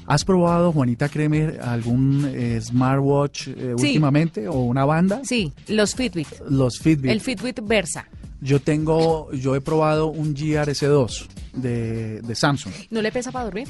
¿Has 0.07 0.25
probado, 0.25 0.73
Juanita 0.73 1.09
Kremer, 1.11 1.61
algún 1.61 2.25
eh, 2.33 2.59
smartwatch 2.63 3.49
eh, 3.49 3.75
Sí. 3.77 3.87
últimamente 3.89 4.49
o 4.49 4.61
una 4.61 4.85
banda? 4.85 5.21
Sí, 5.25 5.53
los 5.67 5.95
Fitbit. 5.95 6.29
Los 6.49 6.79
Fitbit. 6.79 7.11
El 7.11 7.21
Fitbit 7.21 7.61
Versa. 7.63 8.07
Yo 8.41 8.61
tengo, 8.61 9.33
yo 9.33 9.55
he 9.55 9.61
probado 9.61 10.07
un 10.07 10.35
GRS2 10.35 11.27
de, 11.55 12.21
de 12.23 12.35
Samsung. 12.35 12.73
¿No 12.91 13.03
le 13.03 13.11
pesa 13.11 13.33
para 13.33 13.47
dormir? 13.47 13.69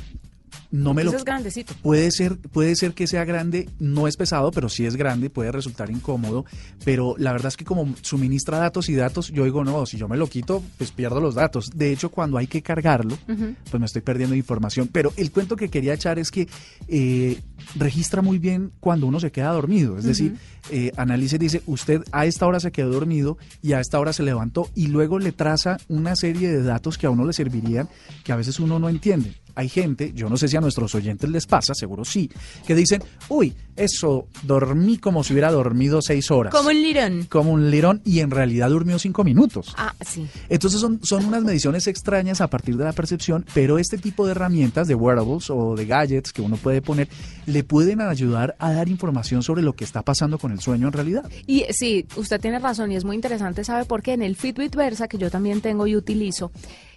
No 0.71 0.95
me 0.95 1.05
lo 1.05 1.13
es 1.13 1.25
grandecito. 1.25 1.75
puede 1.83 2.11
ser 2.11 2.37
puede 2.39 2.77
ser 2.77 2.93
que 2.93 3.07
sea 3.07 3.25
grande 3.25 3.69
no 3.79 4.07
es 4.07 4.17
pesado 4.17 4.51
pero 4.51 4.69
sí 4.69 4.85
es 4.85 4.97
grande 4.97 5.31
puede 5.31 5.53
resultar 5.53 5.91
incómodo. 5.91 6.45
Pero 6.85 7.15
la 7.19 7.33
verdad 7.33 7.49
es 7.49 7.57
que 7.57 7.65
como 7.65 7.95
suministra 8.03 8.59
datos 8.59 8.89
y 8.89 8.95
datos 8.95 9.31
yo 9.31 9.45
digo 9.45 9.65
no 9.65 9.87
si 9.87 9.97
yo 9.97 10.09
me 10.09 10.17
lo 10.17 10.27
quito 10.27 10.63
pues 10.77 10.91
pierdo 10.91 11.21
los 11.21 11.35
datos 11.35 11.71
de 11.75 11.93
hecho 11.93 12.11
cuando 12.11 12.39
hay 12.39 12.47
que 12.47 12.63
cargarlo 12.63 13.17
pues 13.27 13.81
me 13.81 13.87
estoy 13.87 14.03
perdiendo 14.03 14.35
información. 14.35 14.89
Pero 14.93 15.13
el 15.17 15.31
cuento 15.31 15.57
que 15.57 15.69
quería 15.69 15.95
echar 15.95 16.19
es 16.19 16.31
que 16.31 16.49
eh, 16.89 17.41
registra 17.77 18.23
muy 18.23 18.39
bien 18.39 18.73
cuando 18.81 19.07
uno 19.07 19.21
se 19.21 19.33
queda 19.33 19.53
dormido. 19.53 19.99
Es 19.99 20.05
decir 20.05 20.37
eh, 20.71 20.93
analiza 20.97 21.37
y 21.37 21.39
dice 21.39 21.63
usted 21.67 22.03
a 22.13 22.27
esta 22.27 22.47
hora 22.47 22.61
se 22.61 22.73
quedó 22.73 22.91
dormido 22.91 23.39
y 23.63 23.73
a 23.73 23.81
esta 23.81 23.99
hora 23.99 24.13
se 24.13 24.23
levantó 24.23 24.69
y 24.75 24.89
luego 24.89 25.19
le 25.19 25.33
traza 25.33 25.79
una 25.89 26.15
serie 26.15 26.51
de 26.51 26.63
datos 26.63 26.99
que 26.99 27.07
a 27.07 27.11
uno 27.11 27.25
le 27.25 27.33
servirían 27.33 27.89
que 28.23 28.33
a 28.33 28.37
veces 28.37 28.61
uno 28.61 28.79
no 28.79 28.89
entiende 28.89 29.35
hay 29.59 29.69
gente, 29.69 30.13
yo 30.15 30.29
no 30.29 30.37
sé 30.37 30.47
si 30.47 30.57
a 30.57 30.61
nuestros 30.61 30.95
oyentes 30.95 31.29
les 31.29 31.45
pasa, 31.47 31.75
seguro 31.75 32.05
sí, 32.05 32.31
que 32.65 32.77
dicen, 32.77 33.03
uy, 33.29 33.53
eso, 33.75 34.29
dormí 34.45 34.99
como 34.99 35.25
si 35.25 35.33
hubiera 35.33 35.51
dormido 35.51 36.01
seis 36.01 36.31
horas. 36.31 36.55
Como 36.55 36.69
un 36.69 36.81
lirón. 36.81 37.27
Como 37.29 37.51
un 37.51 37.69
lirón 37.69 38.01
y 38.05 38.21
en 38.21 38.31
realidad 38.31 38.71
durmió 38.71 39.01
cinco 39.01 39.25
minutos. 39.25 39.75
Ah, 39.77 39.93
sí. 40.07 40.29
Entonces 40.49 40.81
son, 40.81 41.01
son 41.03 41.25
unas 41.25 41.43
mediciones 41.43 41.89
extrañas 41.89 42.41
a 42.41 42.47
partir 42.47 42.77
de 42.77 42.85
la 42.85 42.93
percepción, 42.93 43.45
pero 43.53 43.81
este 43.81 43.99
tipo 43.99 44.27
de 44.27 44.31
herramientas, 44.31 44.87
de 44.87 44.95
wearables 44.95 45.51
o 45.51 45.75
de 45.75 45.87
gadgets 45.87 46.33
que 46.33 46.41
uno 46.41 46.57
puede 46.57 46.81
poner, 46.81 47.09
le 47.47 47.65
pueden 47.65 48.01
ayudar 48.01 48.55
a 48.61 48.73
dar 48.73 48.89
información 48.89 49.43
sobre 49.43 49.63
lo 49.63 49.73
que 49.73 49.83
está 49.83 50.03
pasando 50.03 50.39
con 50.39 50.53
el 50.53 50.61
sueño 50.61 50.87
en 50.87 50.93
realidad. 50.93 51.29
Y 51.49 51.65
sí, 51.71 52.07
usted 52.15 52.41
tiene 52.41 52.61
razón 52.61 52.93
y 52.93 52.97
es 52.97 53.05
muy 53.05 53.17
interesante, 53.17 53.65
¿sabe 53.65 53.87
por 53.87 54.03
qué? 54.03 54.13
En 54.13 54.23
el 54.23 54.37
Fitbit 54.37 54.77
Versa, 54.77 55.09
que 55.09 55.19
yo 55.19 55.33
también 55.33 55.61
tengo 55.61 55.89
y 55.89 55.97
utilizo, 55.97 56.53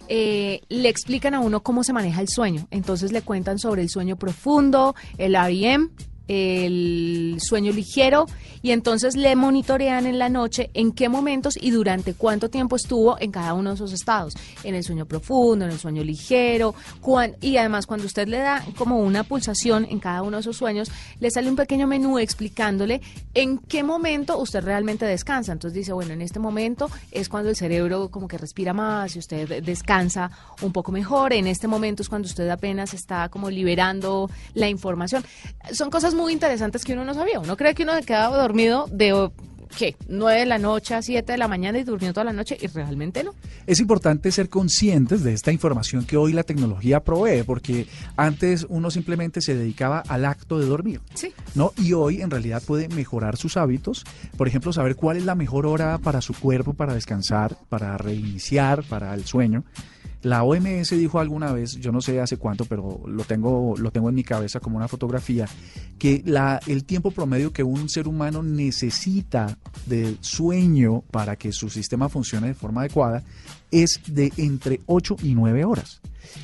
eh, 0.08 0.60
le 0.68 0.88
explican 0.88 1.34
a 1.34 1.40
uno 1.40 1.62
cómo 1.62 1.84
se 1.84 1.92
maneja 1.92 2.20
el 2.20 2.28
sueño. 2.28 2.66
Entonces 2.70 3.12
le 3.12 3.22
cuentan 3.22 3.58
sobre 3.58 3.82
el 3.82 3.88
sueño 3.88 4.16
profundo, 4.16 4.94
el 5.18 5.34
REM, 5.34 5.90
el 6.32 7.38
sueño 7.40 7.72
ligero 7.72 8.26
y 8.62 8.70
entonces 8.70 9.16
le 9.16 9.34
monitorean 9.34 10.06
en 10.06 10.18
la 10.18 10.28
noche 10.28 10.70
en 10.74 10.92
qué 10.92 11.08
momentos 11.08 11.58
y 11.60 11.70
durante 11.72 12.14
cuánto 12.14 12.48
tiempo 12.48 12.76
estuvo 12.76 13.18
en 13.20 13.32
cada 13.32 13.54
uno 13.54 13.70
de 13.70 13.74
esos 13.74 13.92
estados, 13.92 14.34
en 14.62 14.74
el 14.76 14.84
sueño 14.84 15.04
profundo, 15.06 15.64
en 15.64 15.72
el 15.72 15.78
sueño 15.78 16.04
ligero, 16.04 16.74
cuan- 17.00 17.34
y 17.40 17.56
además 17.56 17.86
cuando 17.86 18.06
usted 18.06 18.28
le 18.28 18.38
da 18.38 18.64
como 18.78 18.98
una 19.00 19.24
pulsación 19.24 19.84
en 19.90 19.98
cada 19.98 20.22
uno 20.22 20.36
de 20.36 20.42
esos 20.42 20.56
sueños, 20.56 20.90
le 21.18 21.30
sale 21.30 21.48
un 21.48 21.56
pequeño 21.56 21.88
menú 21.88 22.18
explicándole 22.20 23.00
en 23.34 23.58
qué 23.58 23.82
momento 23.82 24.38
usted 24.38 24.62
realmente 24.62 25.06
descansa. 25.06 25.52
Entonces 25.52 25.74
dice, 25.74 25.92
bueno, 25.92 26.12
en 26.12 26.22
este 26.22 26.38
momento 26.38 26.88
es 27.10 27.28
cuando 27.28 27.50
el 27.50 27.56
cerebro 27.56 28.10
como 28.10 28.28
que 28.28 28.38
respira 28.38 28.72
más 28.72 29.16
y 29.16 29.18
usted 29.18 29.62
descansa 29.64 30.30
un 30.62 30.72
poco 30.72 30.92
mejor, 30.92 31.32
en 31.32 31.48
este 31.48 31.66
momento 31.66 32.02
es 32.02 32.08
cuando 32.08 32.26
usted 32.28 32.48
apenas 32.48 32.94
está 32.94 33.28
como 33.28 33.50
liberando 33.50 34.30
la 34.54 34.68
información. 34.68 35.24
Son 35.72 35.90
cosas 35.90 36.14
muy 36.14 36.21
interesantes 36.30 36.84
que 36.84 36.92
uno 36.92 37.04
no 37.04 37.14
sabía. 37.14 37.40
Uno 37.40 37.56
cree 37.56 37.74
que 37.74 37.82
uno 37.82 37.94
se 37.94 38.02
quedaba 38.02 38.36
dormido 38.36 38.86
de, 38.90 39.30
¿qué? 39.76 39.96
9 40.08 40.40
de 40.40 40.46
la 40.46 40.58
noche 40.58 40.94
a 40.94 41.02
7 41.02 41.32
de 41.32 41.38
la 41.38 41.48
mañana 41.48 41.78
y 41.78 41.84
durmió 41.84 42.12
toda 42.12 42.24
la 42.24 42.32
noche 42.32 42.56
y 42.60 42.66
realmente 42.66 43.24
no. 43.24 43.34
Es 43.66 43.80
importante 43.80 44.30
ser 44.30 44.48
conscientes 44.48 45.22
de 45.22 45.32
esta 45.32 45.52
información 45.52 46.04
que 46.04 46.16
hoy 46.16 46.32
la 46.32 46.42
tecnología 46.42 47.00
provee, 47.00 47.42
porque 47.44 47.86
antes 48.16 48.66
uno 48.68 48.90
simplemente 48.90 49.40
se 49.40 49.54
dedicaba 49.54 50.02
al 50.08 50.24
acto 50.24 50.58
de 50.58 50.66
dormir. 50.66 51.00
Sí. 51.14 51.32
¿no? 51.54 51.72
Y 51.76 51.92
hoy 51.92 52.22
en 52.22 52.30
realidad 52.30 52.62
puede 52.66 52.88
mejorar 52.88 53.36
sus 53.36 53.56
hábitos, 53.56 54.04
por 54.36 54.48
ejemplo, 54.48 54.72
saber 54.72 54.96
cuál 54.96 55.16
es 55.16 55.24
la 55.24 55.34
mejor 55.34 55.66
hora 55.66 55.98
para 55.98 56.20
su 56.20 56.34
cuerpo, 56.34 56.74
para 56.74 56.94
descansar, 56.94 57.56
para 57.68 57.96
reiniciar, 57.98 58.82
para 58.84 59.14
el 59.14 59.24
sueño. 59.24 59.64
La 60.22 60.44
OMS 60.44 60.90
dijo 60.90 61.18
alguna 61.18 61.52
vez, 61.52 61.72
yo 61.80 61.90
no 61.90 62.00
sé 62.00 62.20
hace 62.20 62.36
cuánto, 62.36 62.64
pero 62.64 63.00
lo 63.06 63.24
tengo, 63.24 63.74
lo 63.76 63.90
tengo 63.90 64.08
en 64.08 64.14
mi 64.14 64.22
cabeza 64.22 64.60
como 64.60 64.76
una 64.76 64.86
fotografía, 64.86 65.48
que 65.98 66.22
la, 66.24 66.60
el 66.66 66.84
tiempo 66.84 67.10
promedio 67.10 67.52
que 67.52 67.64
un 67.64 67.88
ser 67.88 68.06
humano 68.06 68.42
necesita 68.42 69.58
de 69.86 70.16
sueño 70.20 71.02
para 71.10 71.36
que 71.36 71.52
su 71.52 71.68
sistema 71.68 72.08
funcione 72.08 72.48
de 72.48 72.54
forma 72.54 72.82
adecuada 72.82 73.24
es 73.72 74.00
de 74.06 74.32
entre 74.36 74.80
8 74.86 75.16
y 75.22 75.34
9 75.34 75.64
horas. 75.64 76.00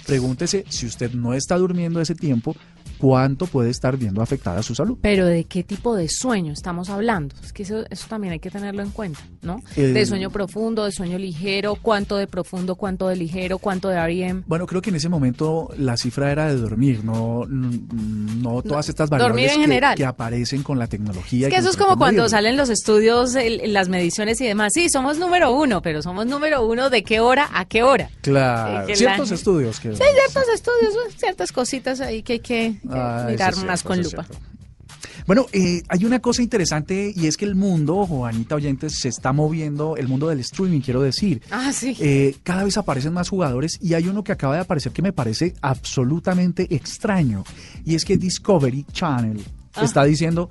Pregúntese 0.07 0.65
si 0.69 0.87
usted 0.87 1.13
no 1.13 1.35
está 1.35 1.57
durmiendo 1.57 2.01
ese 2.01 2.15
tiempo, 2.15 2.57
cuánto 2.99 3.47
puede 3.47 3.71
estar 3.71 3.97
viendo 3.97 4.23
afectada 4.23 4.63
su 4.63 4.75
salud. 4.75 4.99
Pero 5.01 5.27
¿de 5.27 5.45
qué 5.45 5.63
tipo 5.65 5.95
de 5.97 6.09
sueño 6.09 6.53
estamos 6.53 6.91
hablando? 6.91 7.35
Es 7.43 7.53
que 7.53 7.63
eso, 7.63 7.85
eso 7.91 8.07
también 8.09 8.33
hay 8.33 8.39
que 8.41 8.51
tenerlo 8.51 8.83
en 8.83 8.91
cuenta, 8.91 9.21
¿no? 9.43 9.61
De 9.77 10.07
sueño 10.07 10.31
profundo, 10.31 10.85
de 10.85 10.93
sueño 10.93 11.19
ligero, 11.19 11.77
cuánto 11.81 12.17
de 12.17 12.27
profundo, 12.27 12.75
cuánto 12.77 13.09
de 13.09 13.17
ligero, 13.17 13.59
cuánto 13.59 13.89
de 13.89 14.05
REM. 14.05 14.43
Bueno, 14.47 14.67
creo 14.67 14.83
que 14.83 14.91
en 14.91 14.97
ese 14.97 15.09
momento 15.09 15.69
la 15.79 15.97
cifra 15.97 16.31
era 16.33 16.47
de 16.49 16.57
dormir, 16.57 17.05
no, 17.05 17.45
no 17.47 18.63
todas 18.63 18.89
estas 18.89 19.11
variables 19.11 19.53
en 19.57 19.95
que, 19.97 20.05
aparecen 20.05 20.63
con 20.63 20.79
la 20.79 20.87
tecnología. 20.87 21.49
Es 21.49 21.53
que 21.55 21.61
eso 21.61 21.71
es 21.71 21.77
como 21.77 21.97
cuando 21.97 22.29
salen 22.29 22.57
los 22.57 22.69
estudios, 22.71 23.35
el- 23.35 23.73
las 23.73 23.89
mediciones 23.89 24.41
y 24.41 24.47
demás. 24.47 24.73
Sí, 24.75 24.89
somos 24.89 25.19
número 25.19 25.53
uno, 25.55 25.83
pero 25.83 26.03
somos 26.03 26.27
número 26.27 26.67
uno 26.67 26.91
de 26.91 27.03
qué 27.03 27.21
hora 27.21 27.49
a 27.53 27.65
qué 27.67 27.83
hora. 27.83 28.11
Claro, 28.23 28.87
ciertos 28.95 29.29
la- 29.31 29.35
estudios 29.37 29.81
que... 29.81 29.95
Sí, 29.95 30.03
ciertos 30.03 30.49
estudios, 30.55 30.95
ciertas 31.17 31.53
cositas 31.53 32.01
ahí 32.01 32.23
que 32.23 32.35
hay 32.35 32.41
que 32.41 32.75
Ah, 32.89 33.27
mirar 33.29 33.57
más 33.67 33.83
con 33.83 34.03
lupa. 34.03 34.27
Bueno, 35.27 35.45
eh, 35.53 35.83
hay 35.89 36.05
una 36.07 36.21
cosa 36.21 36.41
interesante 36.43 37.13
y 37.15 37.27
es 37.27 37.37
que 37.37 37.45
el 37.45 37.55
mundo, 37.55 38.07
Juanita 38.07 38.55
Oyentes, 38.55 38.99
se 38.99 39.09
está 39.09 39.33
moviendo, 39.33 39.97
el 39.99 40.09
mundo 40.09 40.29
del 40.29 40.41
streaming, 40.41 40.81
quiero 40.81 41.03
decir. 41.03 41.43
Ah, 41.51 41.71
sí. 41.73 41.95
Eh, 42.01 42.37
cada 42.43 42.65
vez 42.65 42.79
aparecen 42.79 43.13
más 43.13 43.29
jugadores 43.29 43.79
y 43.83 43.93
hay 43.93 44.09
uno 44.09 44.25
que 44.25 44.33
acaba 44.33 44.55
de 44.55 44.61
aparecer 44.61 44.93
que 44.93 45.03
me 45.03 45.13
parece 45.13 45.55
absolutamente 45.61 46.75
extraño 46.75 47.45
y 47.85 47.95
es 47.95 48.05
que 48.07 48.17
Discovery 48.17 48.87
Channel 48.91 49.45
Ah. 49.75 49.85
está 49.85 50.03
diciendo, 50.05 50.51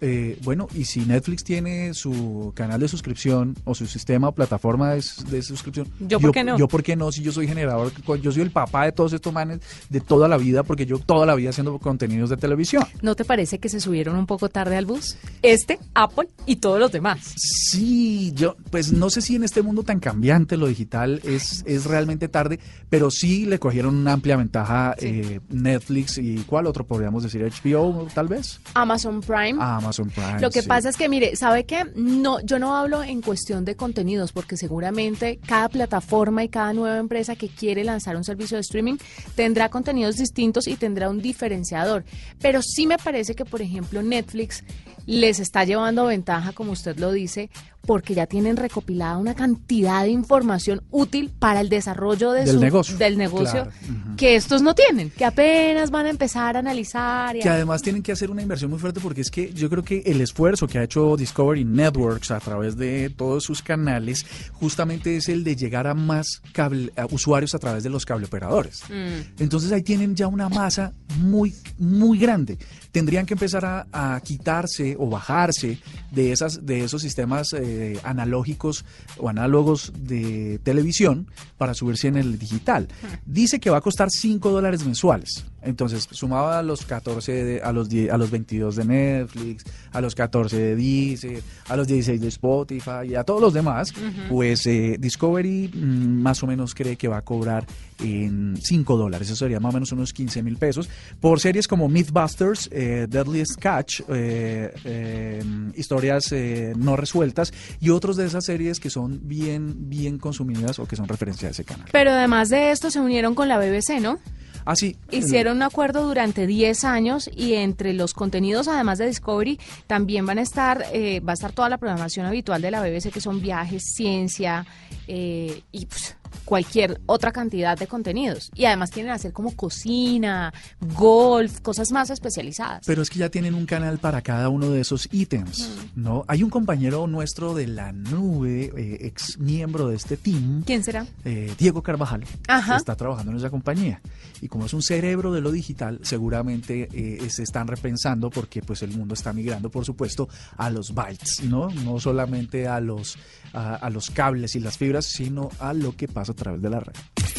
eh, 0.00 0.38
bueno, 0.42 0.68
y 0.74 0.84
si 0.84 1.00
Netflix 1.00 1.44
tiene 1.44 1.94
su 1.94 2.52
canal 2.54 2.80
de 2.80 2.88
suscripción 2.88 3.56
o 3.64 3.74
su 3.74 3.86
sistema 3.86 4.28
o 4.28 4.32
plataforma 4.32 4.92
de, 4.92 5.02
suscripción, 5.42 5.88
¿Yo 6.00 6.20
por 6.20 6.32
qué 6.32 6.44
no? 6.44 6.58
Yo 6.58 6.68
por 6.68 6.82
qué 6.82 6.96
no, 6.96 7.10
si 7.12 7.22
yo 7.22 7.32
soy 7.32 7.46
generador, 7.46 7.92
yo 8.20 8.32
soy 8.32 8.42
el 8.42 8.50
papá 8.50 8.84
de 8.84 8.92
todos 8.92 9.12
estos 9.12 9.32
manes 9.32 9.60
de 9.88 10.00
toda 10.00 10.28
la 10.28 10.36
vida 10.36 10.62
porque 10.62 10.86
yo 10.86 10.98
toda 10.98 11.26
la 11.26 11.34
vida 11.34 11.50
haciendo 11.50 11.78
contenidos 11.78 12.30
de 12.30 12.36
televisión. 12.36 12.84
¿No 13.02 13.14
te 13.14 13.24
parece 13.24 13.58
que 13.58 13.68
se 13.68 13.80
subieron 13.80 14.16
un 14.16 14.26
poco 14.26 14.48
tarde 14.48 14.76
al 14.76 14.86
bus? 14.86 15.16
Este, 15.42 15.78
Apple 15.94 16.28
y 16.46 16.56
todos 16.56 16.78
los 16.80 16.92
demás. 16.92 17.34
Sí, 17.36 18.32
yo, 18.34 18.56
pues 18.70 18.92
no 18.92 19.10
sé 19.10 19.20
si 19.20 19.36
en 19.36 19.44
este 19.44 19.62
mundo 19.62 19.82
tan 19.82 20.00
cambiante 20.00 20.56
lo 20.56 20.66
digital 20.66 21.20
es, 21.24 21.62
es 21.66 21.84
realmente 21.84 22.28
tarde, 22.28 22.58
pero 22.88 23.10
sí 23.10 23.46
le 23.46 23.58
cogieron 23.58 23.94
una 23.94 24.12
amplia 24.12 24.36
ventaja 24.36 24.94
Sí. 24.98 25.06
eh, 25.06 25.40
Netflix 25.50 26.18
y 26.18 26.38
cuál 26.44 26.66
otro 26.66 26.84
podríamos 26.86 27.22
decir 27.22 27.42
HBO 27.42 28.06
tal 28.14 28.28
vez, 28.28 28.60
Amazon 28.74 29.20
Prime. 29.20 29.54
Amazon 29.76 30.10
Prime. 30.10 30.40
Lo 30.40 30.50
que 30.50 30.62
sí. 30.62 30.68
pasa 30.68 30.88
es 30.88 30.96
que, 30.96 31.08
mire, 31.08 31.36
¿sabe 31.36 31.64
qué? 31.64 31.84
No, 31.94 32.40
yo 32.40 32.58
no 32.58 32.76
hablo 32.76 33.02
en 33.02 33.20
cuestión 33.20 33.64
de 33.64 33.76
contenidos, 33.76 34.32
porque 34.32 34.56
seguramente 34.56 35.38
cada 35.46 35.68
plataforma 35.68 36.44
y 36.44 36.48
cada 36.48 36.72
nueva 36.72 36.98
empresa 36.98 37.36
que 37.36 37.48
quiere 37.48 37.84
lanzar 37.84 38.16
un 38.16 38.24
servicio 38.24 38.56
de 38.56 38.62
streaming 38.62 38.96
tendrá 39.34 39.68
contenidos 39.68 40.16
distintos 40.16 40.66
y 40.66 40.76
tendrá 40.76 41.08
un 41.08 41.20
diferenciador. 41.20 42.04
Pero 42.40 42.62
sí 42.62 42.86
me 42.86 42.98
parece 42.98 43.34
que, 43.34 43.44
por 43.44 43.62
ejemplo, 43.62 44.02
Netflix 44.02 44.64
les 45.06 45.38
está 45.40 45.64
llevando 45.64 46.06
ventaja, 46.06 46.52
como 46.52 46.72
usted 46.72 46.98
lo 46.98 47.12
dice, 47.12 47.50
porque 47.86 48.14
ya 48.14 48.26
tienen 48.26 48.56
recopilada 48.56 49.16
una 49.18 49.34
cantidad 49.34 50.02
de 50.02 50.10
información 50.10 50.82
útil 50.90 51.30
para 51.38 51.60
el 51.60 51.68
desarrollo 51.68 52.32
de 52.32 52.44
Del 52.44 52.54
su- 52.54 52.60
negocio. 52.60 52.96
del 52.96 53.18
negocio 53.18 53.64
Claro. 53.64 53.70
Que 54.16 54.36
estos 54.36 54.62
no 54.62 54.74
tienen, 54.74 55.10
que 55.10 55.24
apenas 55.24 55.90
van 55.90 56.06
a 56.06 56.10
empezar 56.10 56.56
a 56.56 56.60
analizar. 56.60 57.36
y 57.36 57.40
Que 57.40 57.48
a- 57.48 57.54
además 57.54 57.82
tienen 57.82 58.02
que 58.02 58.12
hacer 58.12 58.30
una 58.30 58.42
inversión 58.42 58.70
muy 58.70 58.78
fuerte 58.78 59.00
porque 59.00 59.20
es 59.20 59.30
que 59.30 59.52
yo 59.52 59.68
creo 59.68 59.82
que 59.82 60.02
el 60.06 60.20
esfuerzo 60.20 60.66
que 60.66 60.78
ha 60.78 60.84
hecho 60.84 61.16
Discovery 61.16 61.64
Networks 61.64 62.30
a 62.30 62.40
través 62.40 62.76
de 62.76 63.10
todos 63.10 63.44
sus 63.44 63.62
canales 63.62 64.24
justamente 64.52 65.16
es 65.16 65.28
el 65.28 65.44
de 65.44 65.56
llegar 65.56 65.86
a 65.86 65.94
más 65.94 66.40
cable, 66.52 66.92
a 66.96 67.06
usuarios 67.06 67.54
a 67.54 67.58
través 67.58 67.82
de 67.82 67.90
los 67.90 68.04
cableoperadores. 68.06 68.82
Mm. 68.88 69.42
Entonces 69.42 69.72
ahí 69.72 69.82
tienen 69.82 70.14
ya 70.14 70.26
una 70.28 70.48
masa 70.48 70.92
muy, 71.18 71.54
muy 71.78 72.18
grande. 72.18 72.58
Tendrían 72.92 73.26
que 73.26 73.34
empezar 73.34 73.64
a, 73.64 73.86
a 73.92 74.20
quitarse 74.20 74.96
o 74.98 75.08
bajarse 75.10 75.78
de, 76.12 76.30
esas, 76.32 76.64
de 76.64 76.84
esos 76.84 77.02
sistemas 77.02 77.52
eh, 77.52 77.73
analógicos 78.04 78.84
o 79.18 79.28
análogos 79.28 79.92
de 79.98 80.58
televisión 80.62 81.26
para 81.58 81.74
subirse 81.74 82.08
en 82.08 82.16
el 82.16 82.38
digital. 82.38 82.88
Dice 83.26 83.60
que 83.60 83.70
va 83.70 83.78
a 83.78 83.80
costar 83.80 84.08
5 84.10 84.50
dólares 84.50 84.84
mensuales. 84.84 85.44
Entonces, 85.62 86.06
sumado 86.10 86.50
a 86.50 86.62
los 86.62 86.84
14, 86.84 87.32
de- 87.44 87.62
a, 87.62 87.72
los 87.72 87.88
10 87.88 88.10
a 88.12 88.18
los 88.18 88.30
22 88.30 88.76
de 88.76 88.84
Netflix, 88.84 89.64
a 89.92 90.00
los 90.02 90.14
14 90.14 90.58
de 90.58 90.76
Deezer, 90.76 91.42
a 91.68 91.76
los 91.76 91.86
16 91.86 92.20
de 92.20 92.28
Spotify 92.28 93.08
y 93.08 93.14
a 93.14 93.24
todos 93.24 93.40
los 93.40 93.54
demás, 93.54 93.92
pues 94.28 94.66
eh, 94.66 94.96
Discovery 95.00 95.70
mm, 95.72 96.20
más 96.22 96.42
o 96.42 96.46
menos 96.46 96.74
cree 96.74 96.96
que 96.96 97.08
va 97.08 97.16
a 97.18 97.22
cobrar 97.22 97.66
en 98.00 98.58
5 98.62 98.96
dólares. 98.98 99.28
Eso 99.28 99.36
sería 99.36 99.58
más 99.60 99.70
o 99.72 99.74
menos 99.74 99.92
unos 99.92 100.12
15 100.12 100.42
mil 100.42 100.56
pesos. 100.58 100.88
Por 101.20 101.40
series 101.40 101.66
como 101.66 101.88
Mythbusters, 101.88 102.68
eh, 102.70 103.06
Deadliest 103.08 103.56
Catch, 103.58 104.00
eh, 104.08 104.70
eh, 104.84 105.42
historias 105.76 106.30
eh, 106.32 106.74
no 106.76 106.94
resueltas 106.96 107.52
y 107.80 107.90
otros 107.90 108.16
de 108.16 108.26
esas 108.26 108.44
series 108.44 108.80
que 108.80 108.90
son 108.90 109.20
bien, 109.22 109.88
bien 109.88 110.18
consumidas 110.18 110.78
o 110.78 110.86
que 110.86 110.96
son 110.96 111.08
referencia 111.08 111.48
a 111.48 111.50
ese 111.50 111.64
canal. 111.64 111.88
Pero 111.92 112.12
además 112.12 112.48
de 112.48 112.70
esto 112.70 112.90
se 112.90 113.00
unieron 113.00 113.34
con 113.34 113.48
la 113.48 113.58
BBC, 113.58 114.00
¿no? 114.00 114.18
Así. 114.64 114.96
Hicieron 115.10 115.58
un 115.58 115.62
acuerdo 115.62 116.06
durante 116.06 116.46
10 116.46 116.84
años 116.84 117.30
y 117.34 117.54
entre 117.54 117.92
los 117.92 118.14
contenidos, 118.14 118.66
además 118.66 118.98
de 118.98 119.06
Discovery, 119.06 119.58
también 119.86 120.24
van 120.24 120.38
a 120.38 120.42
estar, 120.42 120.86
eh, 120.92 121.20
va 121.20 121.32
a 121.32 121.34
estar 121.34 121.52
toda 121.52 121.68
la 121.68 121.78
programación 121.78 122.24
habitual 122.26 122.62
de 122.62 122.70
la 122.70 122.80
BBC, 122.80 123.10
que 123.10 123.20
son 123.20 123.42
viajes, 123.42 123.82
ciencia 123.94 124.64
eh, 125.06 125.62
y 125.70 125.86
pues 125.86 126.16
cualquier 126.44 127.00
otra 127.06 127.32
cantidad 127.32 127.78
de 127.78 127.86
contenidos. 127.86 128.50
Y 128.54 128.64
además 128.64 128.90
tienen 128.90 129.12
a 129.12 129.16
hacer 129.16 129.32
como 129.32 129.54
cocina, 129.56 130.52
golf, 130.96 131.60
cosas 131.60 131.92
más 131.92 132.10
especializadas. 132.10 132.84
Pero 132.86 133.02
es 133.02 133.10
que 133.10 133.18
ya 133.18 133.28
tienen 133.28 133.54
un 133.54 133.66
canal 133.66 133.98
para 133.98 134.22
cada 134.22 134.48
uno 134.48 134.70
de 134.70 134.80
esos 134.80 135.08
ítems, 135.12 135.70
¿no? 135.94 136.24
Hay 136.28 136.42
un 136.42 136.50
compañero 136.50 137.06
nuestro 137.06 137.54
de 137.54 137.66
la 137.66 137.92
nube, 137.92 138.72
eh, 138.76 139.06
ex 139.06 139.38
miembro 139.38 139.88
de 139.88 139.96
este 139.96 140.16
team. 140.16 140.62
¿Quién 140.64 140.82
será? 140.84 141.06
Eh, 141.24 141.52
Diego 141.58 141.82
Carvajal. 141.82 142.24
Ajá. 142.48 142.76
Está 142.76 142.96
trabajando 142.96 143.32
en 143.32 143.38
esa 143.38 143.50
compañía. 143.50 144.00
Y 144.40 144.48
como 144.48 144.66
es 144.66 144.74
un 144.74 144.82
cerebro 144.82 145.32
de 145.32 145.40
lo 145.40 145.50
digital, 145.50 146.00
seguramente 146.02 146.88
eh, 146.92 147.30
se 147.30 147.42
están 147.42 147.66
repensando 147.66 148.30
porque 148.30 148.62
pues 148.62 148.82
el 148.82 148.96
mundo 148.96 149.14
está 149.14 149.32
migrando, 149.32 149.70
por 149.70 149.84
supuesto, 149.84 150.28
a 150.56 150.70
los 150.70 150.94
bytes, 150.94 151.42
¿no? 151.44 151.68
No 151.68 151.98
solamente 152.00 152.68
a 152.68 152.80
los, 152.80 153.16
a, 153.54 153.76
a 153.76 153.90
los 153.90 154.10
cables 154.10 154.54
y 154.56 154.60
las 154.60 154.76
fibras, 154.76 155.06
sino 155.06 155.50
a 155.60 155.72
lo 155.72 155.96
que 155.96 156.08
pasa 156.08 156.32
a 156.32 156.36
través 156.36 156.60
de 156.60 156.70
la 156.70 156.80
red. 156.80 156.94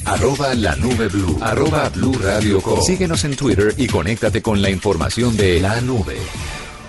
Arroba 0.05 0.53
la 0.53 0.75
nube 0.75 1.07
blue. 1.07 1.37
Arroba 1.41 1.89
blue 1.89 2.17
radio 2.21 2.61
com. 2.61 2.81
Síguenos 2.81 3.23
en 3.25 3.35
Twitter 3.35 3.73
y 3.77 3.87
conéctate 3.87 4.41
con 4.41 4.61
la 4.61 4.69
información 4.69 5.35
de 5.35 5.59
la 5.59 5.81
nube. 5.81 6.17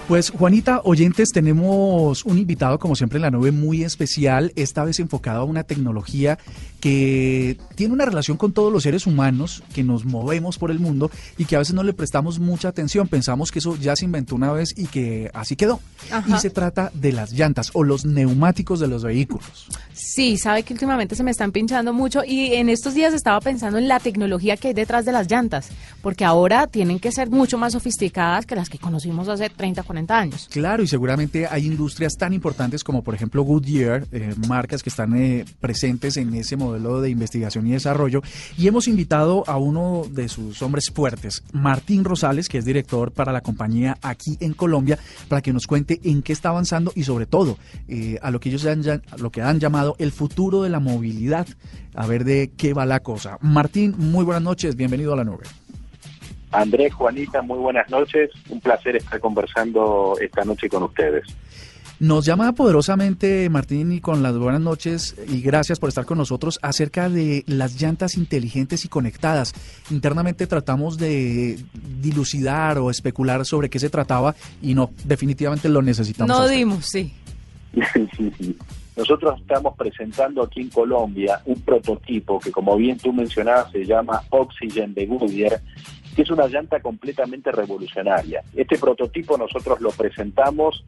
Pues 0.08 0.30
Juanita, 0.30 0.82
oyentes, 0.84 1.30
tenemos 1.30 2.24
un 2.24 2.38
invitado 2.38 2.78
como 2.78 2.94
siempre 2.94 3.16
en 3.16 3.22
la 3.22 3.32
nube 3.32 3.50
muy 3.50 3.82
especial, 3.82 4.52
esta 4.54 4.84
vez 4.84 5.00
enfocado 5.00 5.40
a 5.40 5.44
una 5.44 5.64
tecnología 5.64 6.38
que 6.78 7.58
tiene 7.74 7.92
una 7.92 8.04
relación 8.04 8.36
con 8.36 8.52
todos 8.52 8.72
los 8.72 8.84
seres 8.84 9.08
humanos 9.08 9.64
que 9.74 9.82
nos 9.82 10.04
movemos 10.04 10.58
por 10.58 10.70
el 10.70 10.78
mundo 10.78 11.10
y 11.36 11.44
que 11.44 11.56
a 11.56 11.58
veces 11.58 11.74
no 11.74 11.82
le 11.82 11.92
prestamos 11.92 12.38
mucha 12.38 12.68
atención, 12.68 13.08
pensamos 13.08 13.50
que 13.50 13.58
eso 13.58 13.76
ya 13.76 13.96
se 13.96 14.04
inventó 14.04 14.36
una 14.36 14.52
vez 14.52 14.74
y 14.76 14.86
que 14.86 15.28
así 15.34 15.56
quedó. 15.56 15.80
Ajá. 16.12 16.36
Y 16.36 16.40
se 16.40 16.50
trata 16.50 16.92
de 16.94 17.10
las 17.10 17.32
llantas 17.32 17.70
o 17.72 17.82
los 17.82 18.04
neumáticos 18.04 18.78
de 18.78 18.86
los 18.86 19.02
vehículos. 19.02 19.66
Sí, 19.98 20.36
sabe 20.36 20.62
que 20.62 20.74
últimamente 20.74 21.14
se 21.16 21.24
me 21.24 21.30
están 21.30 21.52
pinchando 21.52 21.94
mucho 21.94 22.20
y 22.22 22.52
en 22.52 22.68
estos 22.68 22.92
días 22.92 23.14
estaba 23.14 23.40
pensando 23.40 23.78
en 23.78 23.88
la 23.88 23.98
tecnología 23.98 24.58
que 24.58 24.68
hay 24.68 24.74
detrás 24.74 25.06
de 25.06 25.12
las 25.12 25.26
llantas, 25.30 25.70
porque 26.02 26.22
ahora 26.22 26.66
tienen 26.66 26.98
que 26.98 27.10
ser 27.10 27.30
mucho 27.30 27.56
más 27.56 27.72
sofisticadas 27.72 28.44
que 28.44 28.54
las 28.54 28.68
que 28.68 28.78
conocimos 28.78 29.26
hace 29.28 29.48
30, 29.48 29.82
40 29.84 30.18
años. 30.18 30.48
Claro, 30.52 30.82
y 30.82 30.86
seguramente 30.86 31.46
hay 31.46 31.64
industrias 31.66 32.12
tan 32.18 32.34
importantes 32.34 32.84
como 32.84 33.02
por 33.02 33.14
ejemplo 33.14 33.42
Goodyear, 33.42 34.06
eh, 34.12 34.34
marcas 34.46 34.82
que 34.82 34.90
están 34.90 35.16
eh, 35.16 35.46
presentes 35.60 36.18
en 36.18 36.34
ese 36.34 36.56
modelo 36.58 37.00
de 37.00 37.08
investigación 37.08 37.66
y 37.66 37.70
desarrollo. 37.70 38.20
Y 38.58 38.68
hemos 38.68 38.88
invitado 38.88 39.44
a 39.46 39.56
uno 39.56 40.02
de 40.10 40.28
sus 40.28 40.60
hombres 40.60 40.90
fuertes, 40.90 41.42
Martín 41.52 42.04
Rosales, 42.04 42.50
que 42.50 42.58
es 42.58 42.66
director 42.66 43.12
para 43.12 43.32
la 43.32 43.40
compañía 43.40 43.96
aquí 44.02 44.36
en 44.40 44.52
Colombia, 44.52 44.98
para 45.28 45.40
que 45.40 45.54
nos 45.54 45.66
cuente 45.66 46.00
en 46.04 46.20
qué 46.20 46.34
está 46.34 46.50
avanzando 46.50 46.92
y 46.94 47.04
sobre 47.04 47.24
todo 47.24 47.56
eh, 47.88 48.18
a 48.20 48.30
lo 48.30 48.40
que 48.40 48.50
ellos 48.50 48.66
han, 48.66 48.82
ya- 48.82 49.00
lo 49.16 49.30
que 49.30 49.40
han 49.40 49.58
llamado 49.58 49.85
el 49.98 50.10
futuro 50.10 50.62
de 50.62 50.70
la 50.70 50.80
movilidad. 50.80 51.46
A 51.94 52.06
ver 52.06 52.24
de 52.24 52.50
qué 52.56 52.74
va 52.74 52.84
la 52.86 53.00
cosa. 53.00 53.38
Martín, 53.40 53.94
muy 53.96 54.24
buenas 54.24 54.42
noches, 54.42 54.74
bienvenido 54.76 55.12
a 55.12 55.16
la 55.16 55.24
nube. 55.24 55.44
Andrés, 56.52 56.92
Juanita, 56.94 57.42
muy 57.42 57.58
buenas 57.58 57.88
noches. 57.90 58.30
Un 58.48 58.60
placer 58.60 58.96
estar 58.96 59.20
conversando 59.20 60.16
esta 60.20 60.44
noche 60.44 60.68
con 60.68 60.82
ustedes. 60.84 61.24
Nos 61.98 62.26
llama 62.26 62.52
poderosamente 62.52 63.48
Martín 63.48 63.90
y 63.90 64.00
con 64.00 64.22
las 64.22 64.36
buenas 64.36 64.60
noches 64.60 65.16
y 65.28 65.40
gracias 65.40 65.78
por 65.78 65.88
estar 65.88 66.04
con 66.04 66.18
nosotros 66.18 66.58
acerca 66.60 67.08
de 67.08 67.42
las 67.46 67.80
llantas 67.80 68.18
inteligentes 68.18 68.84
y 68.84 68.88
conectadas. 68.88 69.54
Internamente 69.90 70.46
tratamos 70.46 70.98
de 70.98 71.58
dilucidar 72.02 72.76
o 72.78 72.90
especular 72.90 73.46
sobre 73.46 73.70
qué 73.70 73.78
se 73.78 73.88
trataba 73.88 74.34
y 74.60 74.74
no, 74.74 74.90
definitivamente 75.04 75.70
lo 75.70 75.80
necesitamos. 75.80 76.28
No 76.28 76.46
dimos, 76.46 76.84
sí. 76.84 77.14
Nosotros 78.96 79.38
estamos 79.40 79.76
presentando 79.76 80.42
aquí 80.42 80.62
en 80.62 80.70
Colombia 80.70 81.42
un 81.44 81.60
prototipo 81.60 82.40
que, 82.40 82.50
como 82.50 82.76
bien 82.76 82.96
tú 82.96 83.12
mencionabas, 83.12 83.70
se 83.70 83.84
llama 83.84 84.22
Oxygen 84.30 84.94
de 84.94 85.04
Goodyear, 85.04 85.60
que 86.14 86.22
es 86.22 86.30
una 86.30 86.46
llanta 86.46 86.80
completamente 86.80 87.52
revolucionaria. 87.52 88.42
Este 88.54 88.78
prototipo 88.78 89.36
nosotros 89.36 89.82
lo 89.82 89.90
presentamos 89.90 90.82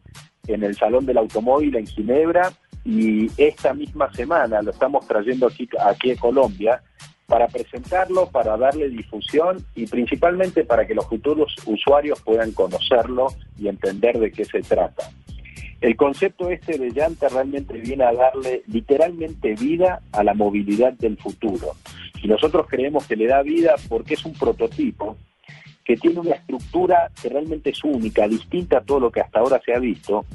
en 0.47 0.65
el 0.65 0.75
Salón 0.75 1.05
del 1.05 1.19
Automóvil 1.19 1.77
en 1.77 1.87
Ginebra 1.87 2.51
y 2.83 3.31
esta 3.37 3.75
misma 3.75 4.11
semana 4.15 4.63
lo 4.63 4.71
estamos 4.71 5.07
trayendo 5.07 5.47
aquí, 5.47 5.69
aquí 5.79 6.13
a 6.13 6.17
Colombia 6.17 6.83
para 7.27 7.47
presentarlo, 7.47 8.31
para 8.31 8.57
darle 8.57 8.89
difusión 8.89 9.63
y 9.75 9.87
principalmente 9.87 10.65
para 10.65 10.87
que 10.87 10.95
los 10.95 11.07
futuros 11.07 11.55
usuarios 11.67 12.23
puedan 12.23 12.53
conocerlo 12.53 13.27
y 13.59 13.69
entender 13.69 14.19
de 14.19 14.33
qué 14.33 14.47
se 14.47 14.63
trata. 14.63 15.11
El 15.81 15.97
concepto 15.97 16.51
este 16.51 16.77
de 16.77 16.91
llanta 16.91 17.29
realmente 17.29 17.75
viene 17.75 18.05
a 18.05 18.13
darle 18.13 18.63
literalmente 18.67 19.55
vida 19.55 20.01
a 20.11 20.25
la 20.25 20.35
movilidad 20.35 20.93
del 20.95 21.17
futuro. 21.17 21.77
Y 22.21 22.27
nosotros 22.27 22.67
creemos 22.69 23.07
que 23.07 23.15
le 23.15 23.27
da 23.27 23.43
vida 23.43 23.77
porque 23.89 24.15
es 24.15 24.25
un 24.25 24.33
prototipo 24.33 25.17
que 25.85 25.97
tiene 25.97 26.21
una 26.21 26.35
estructura 26.35 27.11
que 27.23 27.29
realmente 27.29 27.71
es 27.71 27.83
única, 27.85 28.29
distinta 28.29 28.79
a 28.79 28.81
todo 28.83 29.01
lo 29.01 29.11
que 29.11 29.21
hasta 29.21 29.39
ahora 29.39 29.61
se 29.65 29.73
ha 29.73 29.79
visto, 29.79 30.27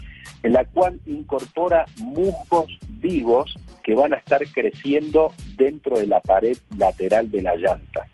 en 0.41 0.53
la 0.53 0.65
cual 0.65 0.99
incorpora 1.06 1.86
musgos 1.97 2.79
vivos 2.89 3.56
que 3.84 3.93
van 3.93 4.13
a 4.13 4.17
estar 4.17 4.41
creciendo 4.47 5.34
dentro 5.56 5.99
de 5.99 6.08
la 6.08 6.21
pared 6.21 6.58
lateral 6.77 7.29
de 7.29 7.41
la 7.41 7.56
llanta. 7.56 8.08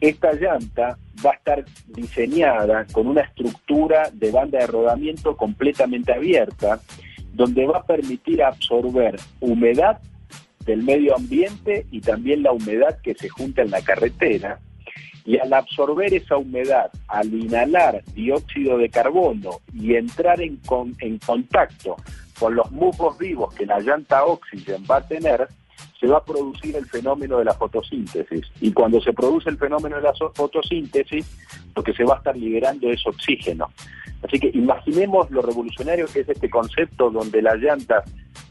Esta 0.00 0.32
llanta 0.32 0.98
va 1.24 1.30
a 1.30 1.34
estar 1.34 1.64
diseñada 1.88 2.86
con 2.92 3.06
una 3.06 3.22
estructura 3.22 4.10
de 4.12 4.30
banda 4.30 4.58
de 4.58 4.66
rodamiento 4.66 5.36
completamente 5.36 6.12
abierta, 6.12 6.80
donde 7.34 7.66
va 7.66 7.78
a 7.78 7.84
permitir 7.86 8.42
absorber 8.42 9.16
humedad 9.40 10.00
del 10.64 10.82
medio 10.82 11.16
ambiente 11.16 11.86
y 11.90 12.00
también 12.00 12.42
la 12.42 12.52
humedad 12.52 12.98
que 13.02 13.14
se 13.14 13.28
junta 13.28 13.62
en 13.62 13.70
la 13.70 13.80
carretera. 13.82 14.58
Y 15.24 15.38
al 15.38 15.52
absorber 15.52 16.12
esa 16.14 16.36
humedad, 16.38 16.90
al 17.06 17.32
inhalar 17.34 18.02
dióxido 18.14 18.78
de 18.78 18.88
carbono 18.88 19.60
y 19.74 19.94
entrar 19.94 20.40
en, 20.40 20.56
con- 20.56 20.96
en 21.00 21.18
contacto 21.18 21.96
con 22.38 22.54
los 22.54 22.70
musgos 22.70 23.18
vivos 23.18 23.52
que 23.54 23.66
la 23.66 23.78
llanta 23.80 24.24
Oxygen 24.24 24.82
va 24.90 24.96
a 24.98 25.06
tener, 25.06 25.46
se 25.98 26.06
va 26.06 26.18
a 26.18 26.24
producir 26.24 26.76
el 26.76 26.86
fenómeno 26.86 27.38
de 27.38 27.44
la 27.44 27.54
fotosíntesis. 27.54 28.46
Y 28.60 28.72
cuando 28.72 29.00
se 29.00 29.12
produce 29.12 29.50
el 29.50 29.58
fenómeno 29.58 29.96
de 29.96 30.02
la 30.02 30.12
fotosíntesis, 30.34 31.26
lo 31.74 31.82
que 31.82 31.92
se 31.92 32.04
va 32.04 32.14
a 32.14 32.18
estar 32.18 32.36
liberando 32.36 32.88
es 32.90 33.06
oxígeno. 33.06 33.68
Así 34.22 34.38
que 34.38 34.50
imaginemos 34.52 35.30
lo 35.30 35.42
revolucionario 35.42 36.06
que 36.06 36.20
es 36.20 36.28
este 36.28 36.50
concepto 36.50 37.10
donde 37.10 37.40
las 37.40 37.56
llantas 37.56 38.04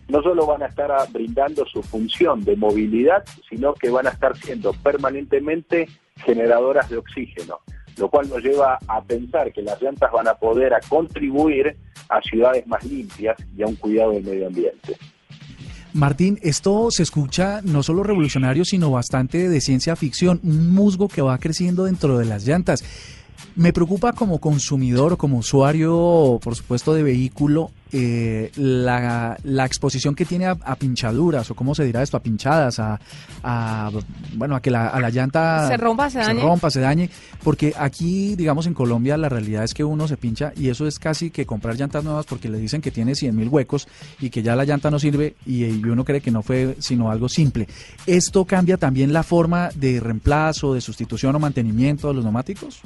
no 0.08 0.22
solo 0.22 0.46
van 0.46 0.64
a 0.64 0.68
estar 0.68 0.92
brindando 1.12 1.66
su 1.66 1.84
función 1.84 2.44
de 2.46 2.56
movilidad, 2.56 3.26
sino 3.50 3.74
que 3.74 3.90
van 3.90 4.08
a 4.08 4.12
estar 4.12 4.36
siendo 4.38 4.72
permanentemente 4.72 5.90
generadoras 6.18 6.90
de 6.90 6.98
oxígeno, 6.98 7.60
lo 7.98 8.10
cual 8.10 8.30
nos 8.30 8.42
lleva 8.42 8.80
a 8.88 9.04
pensar 9.04 9.52
que 9.52 9.62
las 9.62 9.82
llantas 9.82 10.12
van 10.12 10.28
a 10.28 10.36
poder 10.36 10.74
a 10.74 10.80
contribuir 10.88 11.76
a 12.10 12.22
ciudades 12.22 12.66
más 12.68 12.84
limpias 12.86 13.38
y 13.56 13.64
a 13.64 13.68
un 13.68 13.76
cuidado 13.76 14.12
del 14.12 14.24
medio 14.24 14.48
ambiente. 14.48 14.96
Martín, 15.94 16.40
esto 16.42 16.90
se 16.92 17.04
escucha 17.04 17.62
no 17.64 17.82
solo 17.84 18.04
revolucionario, 18.04 18.66
sino 18.66 18.92
bastante 18.92 19.50
de 19.50 19.62
ciencia 19.62 19.96
ficción, 19.96 20.40
un 20.44 20.74
musgo 20.74 21.08
que 21.08 21.22
va 21.22 21.38
creciendo 21.38 21.86
dentro 21.86 22.18
de 22.18 22.26
las 22.26 22.46
llantas. 22.46 22.84
Me 23.58 23.74
preocupa 23.74 24.14
como 24.14 24.38
consumidor, 24.38 25.18
como 25.18 25.40
usuario, 25.40 26.40
por 26.44 26.56
supuesto, 26.56 26.94
de 26.94 27.02
vehículo, 27.02 27.72
eh, 27.92 28.52
la, 28.56 29.36
la 29.44 29.66
exposición 29.66 30.14
que 30.14 30.26
tiene 30.26 30.46
a, 30.46 30.52
a 30.52 30.76
pinchaduras, 30.76 31.50
o 31.50 31.56
cómo 31.56 31.74
se 31.74 31.84
dirá 31.84 32.04
esto, 32.04 32.18
a 32.18 32.20
pinchadas, 32.20 32.78
a, 32.80 33.00
a, 33.42 33.90
bueno, 34.36 34.56
a 34.56 34.62
que 34.62 34.70
la, 34.70 34.90
a 34.90 35.00
la 35.00 35.10
llanta 35.10 35.68
Se 35.68 35.76
rompa, 35.76 36.08
se 36.08 36.20
dañe. 36.20 36.40
rompa, 36.40 36.70
se 36.70 36.82
dañe, 36.82 37.10
porque 37.44 37.74
aquí, 37.76 38.36
digamos, 38.36 38.68
en 38.68 38.76
Colombia 38.76 39.18
la 39.18 39.28
realidad 39.28 39.64
es 39.64 39.74
que 39.74 39.84
uno 39.84 40.08
se 40.08 40.18
pincha 40.18 40.54
y 40.56 40.70
eso 40.70 40.86
es 40.86 41.00
casi 41.00 41.32
que 41.32 41.48
comprar 41.48 41.76
llantas 41.78 42.04
nuevas 42.04 42.28
porque 42.28 42.50
le 42.50 42.60
dicen 42.60 42.80
que 42.82 42.92
tiene 42.92 43.16
100 43.16 43.36
mil 43.36 43.50
huecos 43.50 43.88
y 44.20 44.30
que 44.30 44.44
ya 44.44 44.56
la 44.56 44.66
llanta 44.66 44.92
no 44.92 45.00
sirve 45.00 45.36
y, 45.48 45.66
y 45.66 45.84
uno 45.84 46.06
cree 46.06 46.22
que 46.22 46.30
no 46.30 46.44
fue 46.44 46.76
sino 46.78 47.10
algo 47.10 47.28
simple. 47.28 47.68
¿Esto 48.06 48.46
cambia 48.46 48.78
también 48.78 49.14
la 49.14 49.24
forma 49.24 49.70
de 49.74 50.00
reemplazo, 50.00 50.76
de 50.76 50.82
sustitución 50.82 51.36
o 51.36 51.40
mantenimiento 51.40 52.10
de 52.10 52.14
los 52.14 52.24
neumáticos? 52.24 52.82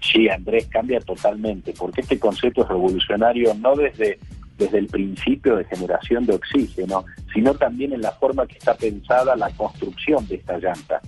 Sí, 0.00 0.28
Andrés, 0.28 0.66
cambia 0.66 1.00
totalmente, 1.00 1.74
porque 1.78 2.00
este 2.00 2.18
concepto 2.18 2.62
es 2.62 2.68
revolucionario 2.68 3.54
no 3.54 3.76
desde, 3.76 4.18
desde 4.56 4.78
el 4.78 4.86
principio 4.86 5.56
de 5.56 5.64
generación 5.64 6.26
de 6.26 6.34
oxígeno, 6.34 7.04
sino 7.32 7.54
también 7.54 7.92
en 7.92 8.02
la 8.02 8.12
forma 8.12 8.46
que 8.46 8.58
está 8.58 8.74
pensada 8.74 9.36
la 9.36 9.50
construcción 9.50 10.26
de 10.26 10.36
esta 10.36 10.58
llanta. 10.58 11.00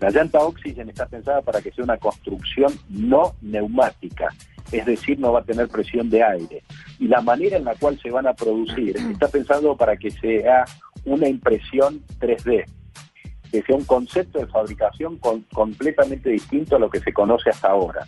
La 0.00 0.10
llanta 0.10 0.40
Oxygen 0.40 0.88
está 0.88 1.06
pensada 1.06 1.42
para 1.42 1.60
que 1.60 1.70
sea 1.72 1.84
una 1.84 1.98
construcción 1.98 2.72
no 2.88 3.34
neumática, 3.42 4.28
es 4.72 4.86
decir, 4.86 5.18
no 5.18 5.32
va 5.32 5.40
a 5.40 5.44
tener 5.44 5.68
presión 5.68 6.08
de 6.08 6.22
aire. 6.22 6.62
Y 6.98 7.06
la 7.06 7.20
manera 7.20 7.58
en 7.58 7.64
la 7.64 7.74
cual 7.74 8.00
se 8.02 8.10
van 8.10 8.26
a 8.26 8.32
producir 8.32 8.96
está 8.96 9.28
pensado 9.28 9.76
para 9.76 9.96
que 9.96 10.10
sea 10.10 10.64
una 11.04 11.28
impresión 11.28 12.02
3D. 12.18 12.64
Que 13.50 13.62
sea 13.62 13.76
un 13.76 13.84
concepto 13.84 14.38
de 14.38 14.46
fabricación 14.46 15.18
completamente 15.52 16.30
distinto 16.30 16.76
a 16.76 16.78
lo 16.78 16.90
que 16.90 17.00
se 17.00 17.12
conoce 17.12 17.50
hasta 17.50 17.68
ahora. 17.68 18.06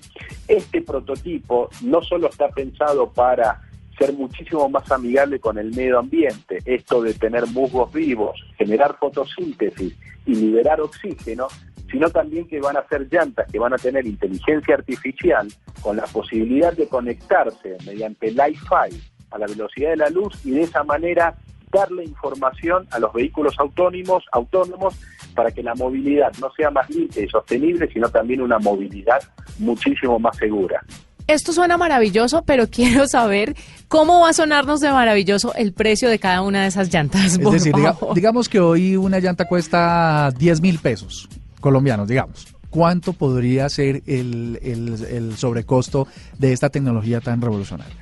Este 0.49 0.83
prototipo 0.83 1.69
no 1.83 2.03
solo 2.03 2.29
está 2.29 2.49
pensado 2.49 3.11
para 3.11 3.61
ser 3.99 4.13
muchísimo 4.15 4.69
más 4.69 4.91
amigable 4.91 5.39
con 5.39 5.59
el 5.59 5.71
medio 5.75 5.99
ambiente, 5.99 6.59
esto 6.65 7.03
de 7.03 7.15
tener 7.15 7.47
musgos 7.49 7.93
vivos, 7.93 8.41
generar 8.57 8.97
fotosíntesis 8.99 9.95
y 10.27 10.35
liberar 10.35 10.81
oxígeno, 10.81 11.49
sino 11.91 12.09
también 12.09 12.49
que 12.49 12.61
van 12.61 12.77
a 12.77 12.87
ser 12.89 13.07
llantas 13.11 13.51
que 13.51 13.59
van 13.59 13.75
a 13.75 13.79
tener 13.79 14.07
inteligencia 14.07 14.75
artificial 14.75 15.47
con 15.83 15.97
la 15.97 16.05
posibilidad 16.05 16.73
de 16.73 16.89
conectarse 16.89 17.77
mediante 17.87 18.29
Wi-Fi 18.29 19.03
a 19.31 19.39
la 19.39 19.47
velocidad 19.47 19.91
de 19.91 19.97
la 19.97 20.09
luz 20.09 20.35
y 20.45 20.53
de 20.53 20.63
esa 20.63 20.85
manera 20.85 21.37
darle 21.73 22.05
información 22.05 22.87
a 22.91 22.99
los 22.99 23.13
vehículos 23.13 23.55
autónomos, 23.59 24.25
autónomos 24.33 24.95
para 25.35 25.51
que 25.51 25.63
la 25.63 25.75
movilidad 25.75 26.33
no 26.41 26.53
sea 26.57 26.71
más 26.71 26.89
limpia 26.91 27.25
y 27.25 27.29
sostenible, 27.29 27.89
sino 27.93 28.09
también 28.09 28.43
una 28.43 28.59
movilidad 28.59 29.23
muchísimo 29.59 30.19
más 30.19 30.37
segura. 30.37 30.85
Esto 31.27 31.53
suena 31.53 31.77
maravilloso, 31.77 32.43
pero 32.45 32.67
quiero 32.71 33.07
saber 33.07 33.57
cómo 33.89 34.21
va 34.21 34.31
a 34.31 34.33
sonarnos 34.33 34.81
de 34.81 34.91
maravilloso 34.91 35.55
el 35.55 35.73
precio 35.73 36.09
de 36.09 36.19
cada 36.19 36.43
una 36.43 36.63
de 36.63 36.69
esas 36.69 36.93
llantas. 36.93 37.39
Es 37.39 37.39
decir, 37.39 37.75
digamos 38.15 38.49
que 38.49 38.61
hoy 38.61 38.97
una 38.97 39.19
llanta 39.19 39.47
cuesta 39.47 40.31
10 40.37 40.61
mil 40.61 40.79
pesos 40.79 41.29
colombianos, 41.61 42.09
digamos. 42.09 42.47
¿Cuánto 42.69 43.13
podría 43.13 43.69
ser 43.69 44.03
el, 44.07 44.59
el, 44.63 45.37
sobrecosto 45.37 46.09
de 46.39 46.55
esta 46.55 46.71
tecnología 46.71 47.21
tan 47.21 47.43
revolucionaria? 47.43 47.97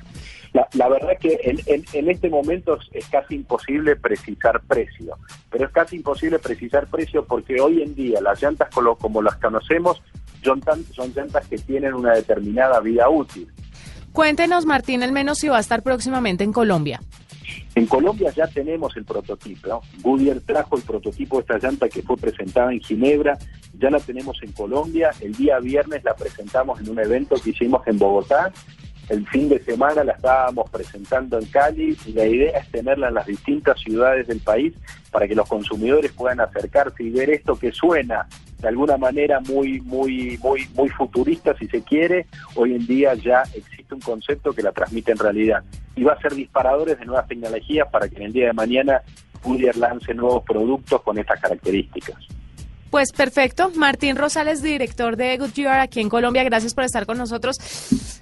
La, 0.53 0.89
verdad 0.89 1.17
que 1.17 1.39
en, 1.43 2.09
este 2.09 2.29
momento 2.29 2.77
es 2.91 3.07
casi 3.07 3.35
imposible 3.35 3.95
precisar 3.95 4.61
precio, 4.67 5.17
pero 5.49 5.65
es 5.65 5.71
casi 5.71 5.95
imposible 5.95 6.39
precisar 6.39 6.87
precio 6.87 7.25
porque 7.25 7.61
hoy 7.61 7.81
en 7.81 7.95
día 7.95 8.19
las 8.19 8.41
llantas 8.41 8.69
como, 8.69 9.21
las 9.21 9.37
conocemos 9.37 10.01
son, 10.43 10.61
son 10.93 11.13
llantas 11.15 11.47
que 11.47 11.57
tienen 11.57 11.93
una 11.93 12.13
determinada 12.13 12.81
vida 12.81 13.09
útil. 13.09 13.47
Cuéntenos, 14.11 14.65
Martín, 14.65 15.03
al 15.03 15.13
menos 15.13 15.37
si 15.37 15.47
va 15.47 15.55
a 15.55 15.61
estar 15.61 15.83
próximamente 15.83 16.43
en 16.43 16.51
Colombia. 16.51 16.99
En 17.75 17.85
Colombia 17.85 18.31
ya 18.35 18.47
tenemos 18.47 18.97
el 18.97 19.05
prototipo. 19.05 19.81
Goodyear 20.01 20.41
trajo 20.41 20.75
el 20.75 20.83
prototipo 20.83 21.37
de 21.37 21.41
esta 21.41 21.65
llanta 21.65 21.87
que 21.87 22.01
fue 22.01 22.17
presentada 22.17 22.73
en 22.73 22.81
Ginebra. 22.81 23.37
Ya 23.79 23.89
la 23.89 23.99
tenemos 23.99 24.37
en 24.43 24.51
Colombia. 24.51 25.11
El 25.21 25.33
día 25.33 25.59
viernes 25.59 26.03
la 26.03 26.13
presentamos 26.13 26.81
en 26.81 26.89
un 26.89 26.99
evento 26.99 27.35
que 27.41 27.51
hicimos 27.51 27.87
en 27.87 27.97
Bogotá. 27.97 28.51
El 29.11 29.27
fin 29.27 29.49
de 29.49 29.61
semana 29.61 30.05
la 30.05 30.13
estábamos 30.13 30.69
presentando 30.69 31.37
en 31.37 31.45
Cali 31.47 31.97
y 32.05 32.13
la 32.13 32.25
idea 32.25 32.59
es 32.59 32.71
tenerla 32.71 33.09
en 33.09 33.15
las 33.15 33.25
distintas 33.25 33.77
ciudades 33.77 34.25
del 34.25 34.39
país 34.39 34.73
para 35.11 35.27
que 35.27 35.35
los 35.35 35.49
consumidores 35.49 36.13
puedan 36.13 36.39
acercarse 36.39 37.03
y 37.03 37.09
ver 37.09 37.29
esto 37.29 37.59
que 37.59 37.73
suena 37.73 38.25
de 38.59 38.69
alguna 38.69 38.95
manera 38.95 39.41
muy, 39.41 39.81
muy, 39.81 40.39
muy, 40.41 40.65
muy 40.75 40.87
futurista, 40.87 41.53
si 41.57 41.67
se 41.67 41.83
quiere, 41.83 42.27
hoy 42.55 42.73
en 42.73 42.87
día 42.87 43.13
ya 43.15 43.43
existe 43.53 43.93
un 43.93 43.99
concepto 43.99 44.53
que 44.53 44.61
la 44.61 44.71
transmite 44.71 45.11
en 45.11 45.17
realidad. 45.17 45.61
Y 45.97 46.03
va 46.05 46.13
a 46.13 46.21
ser 46.21 46.33
disparadores 46.33 46.97
de 46.97 47.05
nuevas 47.05 47.27
tecnologías 47.27 47.89
para 47.91 48.07
que 48.07 48.15
en 48.15 48.23
el 48.23 48.31
día 48.31 48.47
de 48.47 48.53
mañana 48.53 49.01
Goodyear 49.43 49.75
lance 49.75 50.13
nuevos 50.13 50.43
productos 50.45 51.01
con 51.01 51.17
estas 51.17 51.41
características. 51.41 52.15
Pues 52.91 53.11
perfecto. 53.13 53.71
Martín 53.75 54.15
Rosales, 54.15 54.61
director 54.61 55.17
de 55.17 55.37
Goodyear 55.37 55.81
aquí 55.81 55.99
en 55.99 56.09
Colombia, 56.09 56.43
gracias 56.43 56.73
por 56.73 56.83
estar 56.83 57.05
con 57.05 57.17
nosotros. 57.17 57.57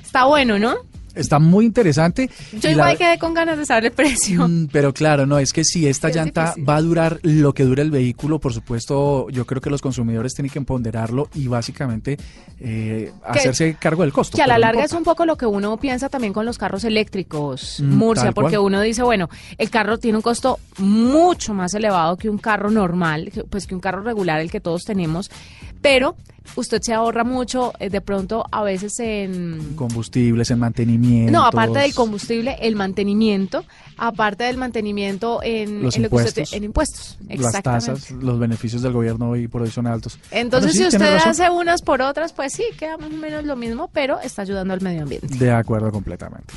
Está 0.10 0.26
bueno, 0.26 0.58
¿no? 0.58 0.76
Está 1.16 1.40
muy 1.40 1.66
interesante. 1.66 2.30
Yo 2.54 2.70
igual 2.70 2.98
quedé 2.98 3.18
con 3.18 3.34
ganas 3.34 3.58
de 3.58 3.66
saber 3.66 3.86
el 3.86 3.92
precio. 3.92 4.48
Mm, 4.48 4.68
pero 4.72 4.94
claro, 4.94 5.26
no, 5.26 5.40
es 5.40 5.54
que 5.54 5.64
si 5.64 5.88
esta 5.88 6.10
llanta 6.10 6.54
va 6.68 6.76
a 6.76 6.82
durar 6.82 7.20
lo 7.24 7.54
que 7.54 7.64
dura 7.64 7.82
el 7.82 7.92
vehículo, 7.92 8.40
por 8.40 8.54
supuesto, 8.54 9.30
yo 9.30 9.46
creo 9.46 9.62
que 9.62 9.70
los 9.70 9.82
consumidores 9.82 10.34
tienen 10.34 10.52
que 10.52 10.62
ponderarlo 10.62 11.30
y 11.34 11.48
básicamente 11.48 12.18
eh, 12.60 13.12
hacerse 13.24 13.76
cargo 13.80 14.04
del 14.04 14.14
costo. 14.14 14.36
Que 14.36 14.44
a 14.44 14.48
la 14.48 14.60
larga 14.60 14.84
es 14.84 14.94
un 14.94 15.04
poco 15.04 15.26
lo 15.26 15.38
que 15.38 15.46
uno 15.46 15.78
piensa 15.78 16.10
también 16.10 16.34
con 16.34 16.46
los 16.46 16.58
carros 16.58 16.84
eléctricos, 16.84 17.80
mm, 17.80 17.96
Murcia, 17.96 18.32
porque 18.32 18.58
uno 18.58 18.82
dice, 18.82 19.04
bueno, 19.04 19.30
el 19.58 19.70
carro 19.70 19.98
tiene 19.98 20.18
un 20.18 20.22
costo 20.22 20.60
mucho 20.78 21.54
más 21.54 21.74
elevado 21.74 22.18
que 22.18 22.30
un 22.30 22.38
carro 22.38 22.70
normal, 22.70 23.32
pues 23.50 23.68
que 23.68 23.76
un 23.76 23.82
carro 23.82 24.02
regular, 24.02 24.40
el 24.40 24.52
que 24.52 24.60
todos 24.60 24.86
tenemos, 24.86 25.32
pero 25.82 26.16
usted 26.56 26.82
se 26.82 26.94
ahorra 26.94 27.24
mucho 27.24 27.74
eh, 27.80 27.90
de 27.90 28.02
pronto 28.02 28.46
a 28.52 28.64
veces 28.64 29.00
en 29.00 29.74
combustibles, 29.76 30.52
en 30.52 30.60
mantenimiento. 30.60 30.99
No, 31.00 31.46
aparte 31.46 31.80
del 31.80 31.94
combustible, 31.94 32.58
el 32.62 32.76
mantenimiento, 32.76 33.66
aparte 33.98 34.44
del 34.46 34.58
mantenimiento 34.58 35.40
en, 35.44 35.84
Los 35.84 35.98
impuestos. 35.98 36.54
en 36.54 36.64
impuestos. 36.64 37.18
Las 37.28 37.62
tasas, 37.62 38.12
los 38.12 38.40
beneficios 38.40 38.82
del 38.82 38.94
gobierno 38.94 39.30
hoy 39.30 39.48
por 39.48 39.62
hoy 39.62 39.72
son 39.72 39.88
altos. 39.88 40.20
Entonces, 40.32 40.74
si 40.74 40.86
usted 40.86 41.18
hace 41.26 41.50
unas 41.50 41.82
por 41.82 42.02
otras, 42.02 42.34
pues 42.34 42.54
sí, 42.54 42.64
queda 42.78 42.98
más 42.98 43.12
o 43.12 43.18
menos 43.18 43.44
lo 43.46 43.56
mismo, 43.56 43.90
pero 43.94 44.20
está 44.20 44.42
ayudando 44.42 44.74
al 44.74 44.82
medio 44.82 45.04
ambiente. 45.04 45.28
De 45.28 45.52
acuerdo 45.52 45.92
completamente. 45.92 46.54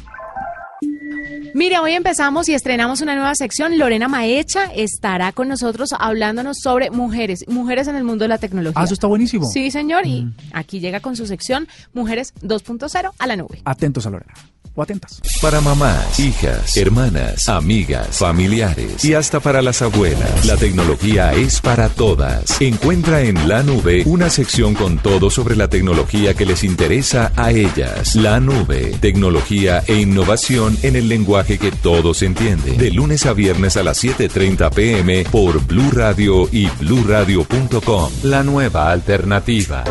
Mire, 1.54 1.78
hoy 1.78 1.92
empezamos 1.92 2.48
y 2.48 2.54
estrenamos 2.54 3.00
una 3.02 3.14
nueva 3.14 3.34
sección. 3.34 3.78
Lorena 3.78 4.08
Maecha 4.08 4.72
estará 4.74 5.32
con 5.32 5.48
nosotros 5.48 5.90
hablándonos 5.98 6.58
sobre 6.60 6.90
mujeres, 6.90 7.44
mujeres 7.48 7.88
en 7.88 7.96
el 7.96 8.04
mundo 8.04 8.24
de 8.24 8.28
la 8.28 8.38
tecnología. 8.38 8.80
Ah, 8.80 8.84
eso 8.84 8.94
está 8.94 9.06
buenísimo. 9.06 9.46
Sí, 9.50 9.70
señor, 9.70 10.06
y 10.06 10.22
mm. 10.24 10.34
aquí 10.52 10.80
llega 10.80 11.00
con 11.00 11.16
su 11.16 11.26
sección 11.26 11.68
Mujeres 11.92 12.34
2.0 12.42 13.12
a 13.18 13.26
la 13.26 13.36
nube. 13.36 13.60
Atentos 13.64 14.06
a 14.06 14.10
Lorena 14.10 14.32
o 14.74 14.82
atentas. 14.82 15.20
Para 15.40 15.60
mamás, 15.60 16.18
hijas, 16.18 16.76
hermanas, 16.76 17.48
amigas, 17.48 18.18
familiares 18.18 19.04
y 19.04 19.14
hasta 19.14 19.40
para 19.40 19.60
las 19.60 19.82
abuelas, 19.82 20.46
la 20.46 20.56
tecnología 20.56 21.32
es 21.34 21.60
para 21.60 21.88
todas. 21.88 22.60
Encuentra 22.60 23.22
en 23.22 23.48
la 23.48 23.62
nube 23.62 24.02
una 24.06 24.30
sección 24.30 24.74
con 24.74 24.98
todo 24.98 25.30
sobre 25.30 25.56
la 25.56 25.68
tecnología 25.68 26.34
que 26.34 26.46
les 26.46 26.64
interesa 26.64 27.32
a 27.36 27.50
ellas. 27.50 28.14
La 28.14 28.40
nube, 28.40 28.96
tecnología 29.00 29.82
e 29.86 30.00
innovación 30.00 30.78
en 30.82 30.96
el 30.96 31.01
lenguaje 31.08 31.58
que 31.58 31.70
todos 31.70 32.22
entienden. 32.22 32.76
De 32.76 32.90
lunes 32.90 33.26
a 33.26 33.32
viernes 33.32 33.76
a 33.76 33.82
las 33.82 34.02
7:30 34.02 34.70
pm 34.70 35.24
por 35.30 35.64
Blue 35.66 35.90
Radio 35.92 36.48
y 36.50 36.66
bluradio.com. 36.80 38.10
La 38.22 38.42
nueva 38.42 38.90
alternativa. 38.90 39.84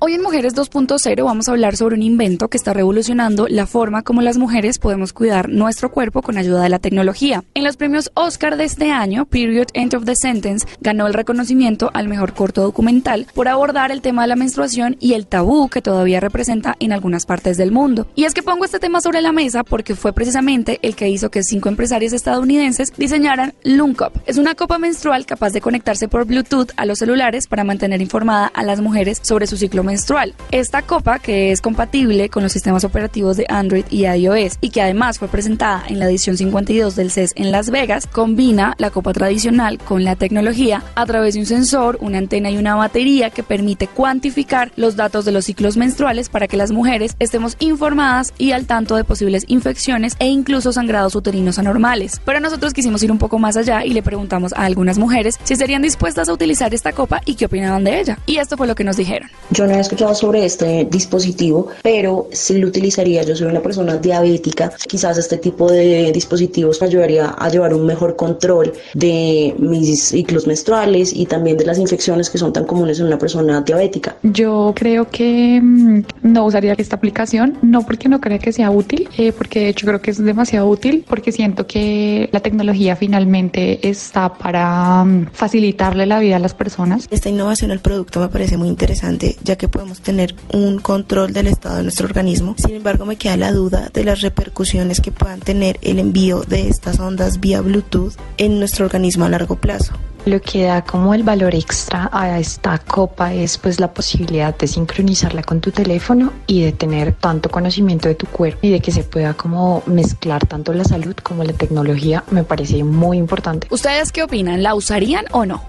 Hoy 0.00 0.14
en 0.14 0.22
Mujeres 0.22 0.54
2.0 0.54 1.24
vamos 1.24 1.48
a 1.48 1.50
hablar 1.50 1.76
sobre 1.76 1.96
un 1.96 2.04
invento 2.04 2.46
que 2.46 2.56
está 2.56 2.72
revolucionando 2.72 3.48
la 3.48 3.66
forma 3.66 4.02
como 4.02 4.22
las 4.22 4.38
mujeres 4.38 4.78
podemos 4.78 5.12
cuidar 5.12 5.48
nuestro 5.48 5.90
cuerpo 5.90 6.22
con 6.22 6.38
ayuda 6.38 6.62
de 6.62 6.68
la 6.68 6.78
tecnología. 6.78 7.42
En 7.54 7.64
los 7.64 7.76
premios 7.76 8.12
Oscar 8.14 8.56
de 8.56 8.62
este 8.62 8.92
año, 8.92 9.26
Period 9.26 9.66
End 9.74 9.96
of 9.96 10.04
the 10.04 10.14
Sentence 10.14 10.68
ganó 10.80 11.08
el 11.08 11.14
reconocimiento 11.14 11.90
al 11.94 12.06
mejor 12.06 12.32
corto 12.32 12.62
documental 12.62 13.26
por 13.34 13.48
abordar 13.48 13.90
el 13.90 14.00
tema 14.00 14.22
de 14.22 14.28
la 14.28 14.36
menstruación 14.36 14.96
y 15.00 15.14
el 15.14 15.26
tabú 15.26 15.68
que 15.68 15.82
todavía 15.82 16.20
representa 16.20 16.76
en 16.78 16.92
algunas 16.92 17.26
partes 17.26 17.56
del 17.56 17.72
mundo. 17.72 18.06
Y 18.14 18.22
es 18.22 18.34
que 18.34 18.44
pongo 18.44 18.64
este 18.64 18.78
tema 18.78 19.00
sobre 19.00 19.20
la 19.20 19.32
mesa 19.32 19.64
porque 19.64 19.96
fue 19.96 20.12
precisamente 20.12 20.78
el 20.82 20.94
que 20.94 21.08
hizo 21.08 21.32
que 21.32 21.42
cinco 21.42 21.70
empresarios 21.70 22.12
estadounidenses 22.12 22.92
diseñaran 22.96 23.52
Looncup. 23.64 24.12
Es 24.26 24.38
una 24.38 24.54
copa 24.54 24.78
menstrual 24.78 25.26
capaz 25.26 25.50
de 25.50 25.60
conectarse 25.60 26.06
por 26.06 26.24
Bluetooth 26.24 26.70
a 26.76 26.86
los 26.86 27.00
celulares 27.00 27.48
para 27.48 27.64
mantener 27.64 28.00
informada 28.00 28.46
a 28.46 28.62
las 28.62 28.80
mujeres 28.80 29.18
sobre 29.24 29.48
su 29.48 29.56
ciclo 29.56 29.87
menstrual. 29.88 30.34
Esta 30.52 30.82
copa, 30.82 31.18
que 31.18 31.50
es 31.50 31.60
compatible 31.60 32.28
con 32.28 32.42
los 32.42 32.52
sistemas 32.52 32.84
operativos 32.84 33.36
de 33.36 33.46
Android 33.48 33.86
y 33.90 34.06
iOS 34.06 34.58
y 34.60 34.70
que 34.70 34.82
además 34.82 35.18
fue 35.18 35.28
presentada 35.28 35.82
en 35.88 35.98
la 35.98 36.04
edición 36.04 36.36
52 36.36 36.94
del 36.94 37.10
CES 37.10 37.32
en 37.36 37.50
Las 37.50 37.70
Vegas, 37.70 38.06
combina 38.06 38.74
la 38.78 38.90
copa 38.90 39.12
tradicional 39.12 39.78
con 39.78 40.04
la 40.04 40.14
tecnología 40.14 40.82
a 40.94 41.06
través 41.06 41.34
de 41.34 41.40
un 41.40 41.46
sensor, 41.46 41.98
una 42.00 42.18
antena 42.18 42.50
y 42.50 42.58
una 42.58 42.76
batería 42.76 43.30
que 43.30 43.42
permite 43.42 43.88
cuantificar 43.88 44.70
los 44.76 44.94
datos 44.96 45.24
de 45.24 45.32
los 45.32 45.46
ciclos 45.46 45.76
menstruales 45.76 46.28
para 46.28 46.48
que 46.48 46.56
las 46.56 46.70
mujeres 46.70 47.16
estemos 47.18 47.56
informadas 47.58 48.34
y 48.38 48.52
al 48.52 48.66
tanto 48.66 48.96
de 48.96 49.04
posibles 49.04 49.44
infecciones 49.48 50.16
e 50.18 50.26
incluso 50.26 50.72
sangrados 50.72 51.14
uterinos 51.14 51.58
anormales. 51.58 52.20
Pero 52.24 52.40
nosotros 52.40 52.74
quisimos 52.74 53.02
ir 53.02 53.10
un 53.10 53.18
poco 53.18 53.38
más 53.38 53.56
allá 53.56 53.84
y 53.84 53.94
le 53.94 54.02
preguntamos 54.02 54.52
a 54.52 54.64
algunas 54.64 54.98
mujeres 54.98 55.38
si 55.44 55.54
estarían 55.54 55.82
dispuestas 55.82 56.28
a 56.28 56.32
utilizar 56.32 56.74
esta 56.74 56.92
copa 56.92 57.20
y 57.24 57.34
qué 57.34 57.46
opinaban 57.46 57.84
de 57.84 58.00
ella. 58.00 58.18
Y 58.26 58.36
esto 58.36 58.56
fue 58.56 58.66
lo 58.66 58.74
que 58.74 58.84
nos 58.84 58.96
dijeron. 58.96 59.30
He 59.78 59.82
escuchado 59.82 60.14
sobre 60.14 60.44
este 60.44 60.86
dispositivo, 60.90 61.68
pero 61.82 62.28
sí 62.32 62.58
lo 62.58 62.68
utilizaría. 62.68 63.22
Yo 63.22 63.36
soy 63.36 63.46
una 63.48 63.62
persona 63.62 63.96
diabética. 63.96 64.72
Quizás 64.88 65.18
este 65.18 65.38
tipo 65.38 65.70
de 65.70 66.12
dispositivos 66.12 66.80
me 66.80 66.86
ayudaría 66.86 67.28
a 67.30 67.48
llevar 67.48 67.74
un 67.74 67.86
mejor 67.86 68.16
control 68.16 68.72
de 68.94 69.54
mis 69.58 70.02
ciclos 70.02 70.46
menstruales 70.46 71.12
y 71.12 71.26
también 71.26 71.56
de 71.56 71.64
las 71.64 71.78
infecciones 71.78 72.30
que 72.30 72.38
son 72.38 72.52
tan 72.52 72.64
comunes 72.64 73.00
en 73.00 73.06
una 73.06 73.18
persona 73.18 73.60
diabética. 73.60 74.16
Yo 74.22 74.72
creo 74.74 75.08
que 75.08 75.60
mm, 75.62 76.02
no 76.22 76.46
usaría 76.46 76.74
esta 76.78 76.96
aplicación, 76.96 77.58
no 77.62 77.82
porque 77.82 78.08
no 78.08 78.20
crea 78.20 78.38
que 78.38 78.52
sea 78.52 78.70
útil, 78.70 79.08
eh, 79.16 79.32
porque 79.32 79.60
de 79.60 79.68
hecho 79.70 79.86
creo 79.86 80.00
que 80.00 80.10
es 80.10 80.22
demasiado 80.22 80.68
útil, 80.68 81.04
porque 81.08 81.32
siento 81.32 81.66
que 81.66 82.28
la 82.32 82.40
tecnología 82.40 82.96
finalmente 82.96 83.88
está 83.88 84.34
para 84.34 85.04
mm, 85.04 85.28
facilitarle 85.32 86.06
la 86.06 86.18
vida 86.18 86.36
a 86.36 86.38
las 86.38 86.54
personas. 86.54 87.06
Esta 87.10 87.28
innovación 87.28 87.70
del 87.70 87.80
producto 87.80 88.20
me 88.20 88.28
parece 88.28 88.56
muy 88.56 88.68
interesante, 88.68 89.36
ya 89.42 89.56
que 89.56 89.67
podemos 89.68 90.00
tener 90.00 90.34
un 90.52 90.78
control 90.78 91.32
del 91.32 91.46
estado 91.46 91.76
de 91.76 91.82
nuestro 91.84 92.06
organismo. 92.06 92.54
Sin 92.58 92.76
embargo, 92.76 93.06
me 93.06 93.16
queda 93.16 93.36
la 93.36 93.52
duda 93.52 93.90
de 93.92 94.04
las 94.04 94.20
repercusiones 94.20 95.00
que 95.00 95.12
puedan 95.12 95.40
tener 95.40 95.78
el 95.82 95.98
envío 95.98 96.42
de 96.42 96.68
estas 96.68 96.98
ondas 96.98 97.40
vía 97.40 97.60
Bluetooth 97.60 98.14
en 98.36 98.58
nuestro 98.58 98.86
organismo 98.86 99.24
a 99.24 99.28
largo 99.28 99.56
plazo. 99.56 99.94
Lo 100.24 100.42
que 100.42 100.64
da 100.64 100.82
como 100.82 101.14
el 101.14 101.22
valor 101.22 101.54
extra 101.54 102.10
a 102.12 102.38
esta 102.38 102.76
copa 102.78 103.32
es 103.32 103.56
pues 103.56 103.80
la 103.80 103.94
posibilidad 103.94 104.54
de 104.54 104.66
sincronizarla 104.66 105.42
con 105.42 105.60
tu 105.60 105.70
teléfono 105.70 106.32
y 106.46 106.62
de 106.62 106.72
tener 106.72 107.14
tanto 107.14 107.48
conocimiento 107.50 108.08
de 108.08 108.14
tu 108.14 108.26
cuerpo 108.26 108.58
y 108.60 108.70
de 108.70 108.80
que 108.80 108.92
se 108.92 109.04
pueda 109.04 109.34
como 109.34 109.82
mezclar 109.86 110.44
tanto 110.46 110.74
la 110.74 110.84
salud 110.84 111.16
como 111.22 111.44
la 111.44 111.52
tecnología 111.54 112.24
me 112.30 112.44
parece 112.44 112.84
muy 112.84 113.16
importante. 113.16 113.68
¿Ustedes 113.70 114.12
qué 114.12 114.22
opinan? 114.22 114.62
¿La 114.62 114.74
usarían 114.74 115.24
o 115.30 115.46
no? 115.46 115.62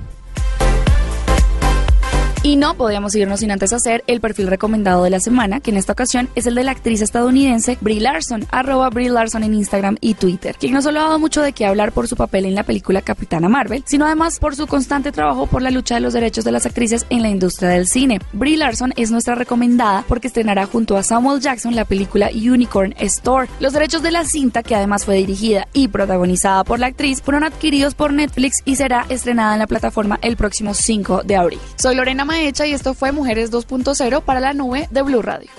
Y 2.42 2.56
no 2.56 2.74
podíamos 2.76 3.14
irnos 3.16 3.42
sin 3.42 3.52
antes 3.52 3.74
hacer 3.74 4.02
el 4.08 4.22
perfil 4.22 4.48
recomendado 4.48 5.04
de 5.04 5.10
la 5.10 5.20
semana, 5.20 5.60
que 5.60 5.72
en 5.72 5.78
esta 5.78 5.92
ocasión 5.92 6.30
es 6.36 6.48
el 6.48 6.56
de 6.56 6.64
la 6.64 6.72
actriz 6.72 7.02
estadounidense 7.02 7.78
Brie 7.82 8.00
Larson, 8.00 8.46
arroba 8.50 8.90
Brie 8.90 9.10
Larson 9.10 9.44
en 9.44 9.54
Instagram 9.54 9.98
y 10.00 10.14
Twitter, 10.14 10.56
quien 10.58 10.74
no 10.74 10.82
solo 10.82 11.02
ha 11.02 11.04
dado 11.04 11.20
mucho 11.20 11.42
de 11.42 11.52
qué 11.52 11.66
hablar 11.66 11.92
por 11.92 12.08
su 12.08 12.16
papel 12.16 12.46
en 12.46 12.56
la 12.56 12.64
película 12.64 13.02
Capitana 13.02 13.50
Marvel, 13.50 13.84
sino 13.86 14.06
además 14.06 14.40
por 14.40 14.56
su 14.56 14.68
constante 14.68 15.12
trabajo 15.12 15.48
por 15.48 15.62
la 15.62 15.70
lucha 15.70 15.96
de 15.96 16.02
los 16.02 16.14
derechos 16.14 16.46
de 16.46 16.54
las 16.54 16.66
actrices 16.66 17.06
en 17.10 17.24
la 17.24 17.30
industria 17.30 17.72
del 17.72 17.88
cine. 17.88 18.22
Brie 18.32 18.56
Larson 18.56 18.94
es 18.96 19.12
nuestra 19.12 19.36
recomendada 19.36 20.06
porque 20.08 20.28
estrenará 20.28 20.66
junto 20.66 20.96
a 20.96 21.04
Samuel 21.04 21.42
Jackson 21.42 21.76
la 21.76 21.84
película 21.84 22.30
Unicorn 22.34 22.96
Store. 23.00 23.50
Los 23.60 23.74
derechos 23.74 24.02
de 24.02 24.12
la 24.12 24.24
cinta, 24.24 24.64
que 24.64 24.76
además 24.76 25.04
fue 25.04 25.18
dirigida 25.18 25.68
y 25.74 25.90
protagonizada 25.90 26.64
por 26.64 26.80
la 26.80 26.88
actriz, 26.88 27.22
fueron 27.22 27.44
adquiridos 27.44 27.96
por 27.96 28.14
Netflix 28.14 28.62
y 28.64 28.78
será 28.78 29.06
estrenada 29.10 29.54
en 29.54 29.60
la 29.60 29.68
plataforma 29.68 30.20
el 30.22 30.38
próximo 30.38 30.74
5 30.74 31.24
de 31.26 31.36
abril. 31.36 31.60
Soy 31.76 31.96
Lorena 31.96 32.29
Maecha 32.30 32.68
y 32.68 32.74
esto 32.74 32.94
fue 32.94 33.12
Mujeres 33.12 33.52
2.0 33.52 34.22
para 34.22 34.40
la 34.40 34.54
nube 34.54 34.88
de 34.92 35.02
Blue 35.02 35.24
Radio. 35.24 35.50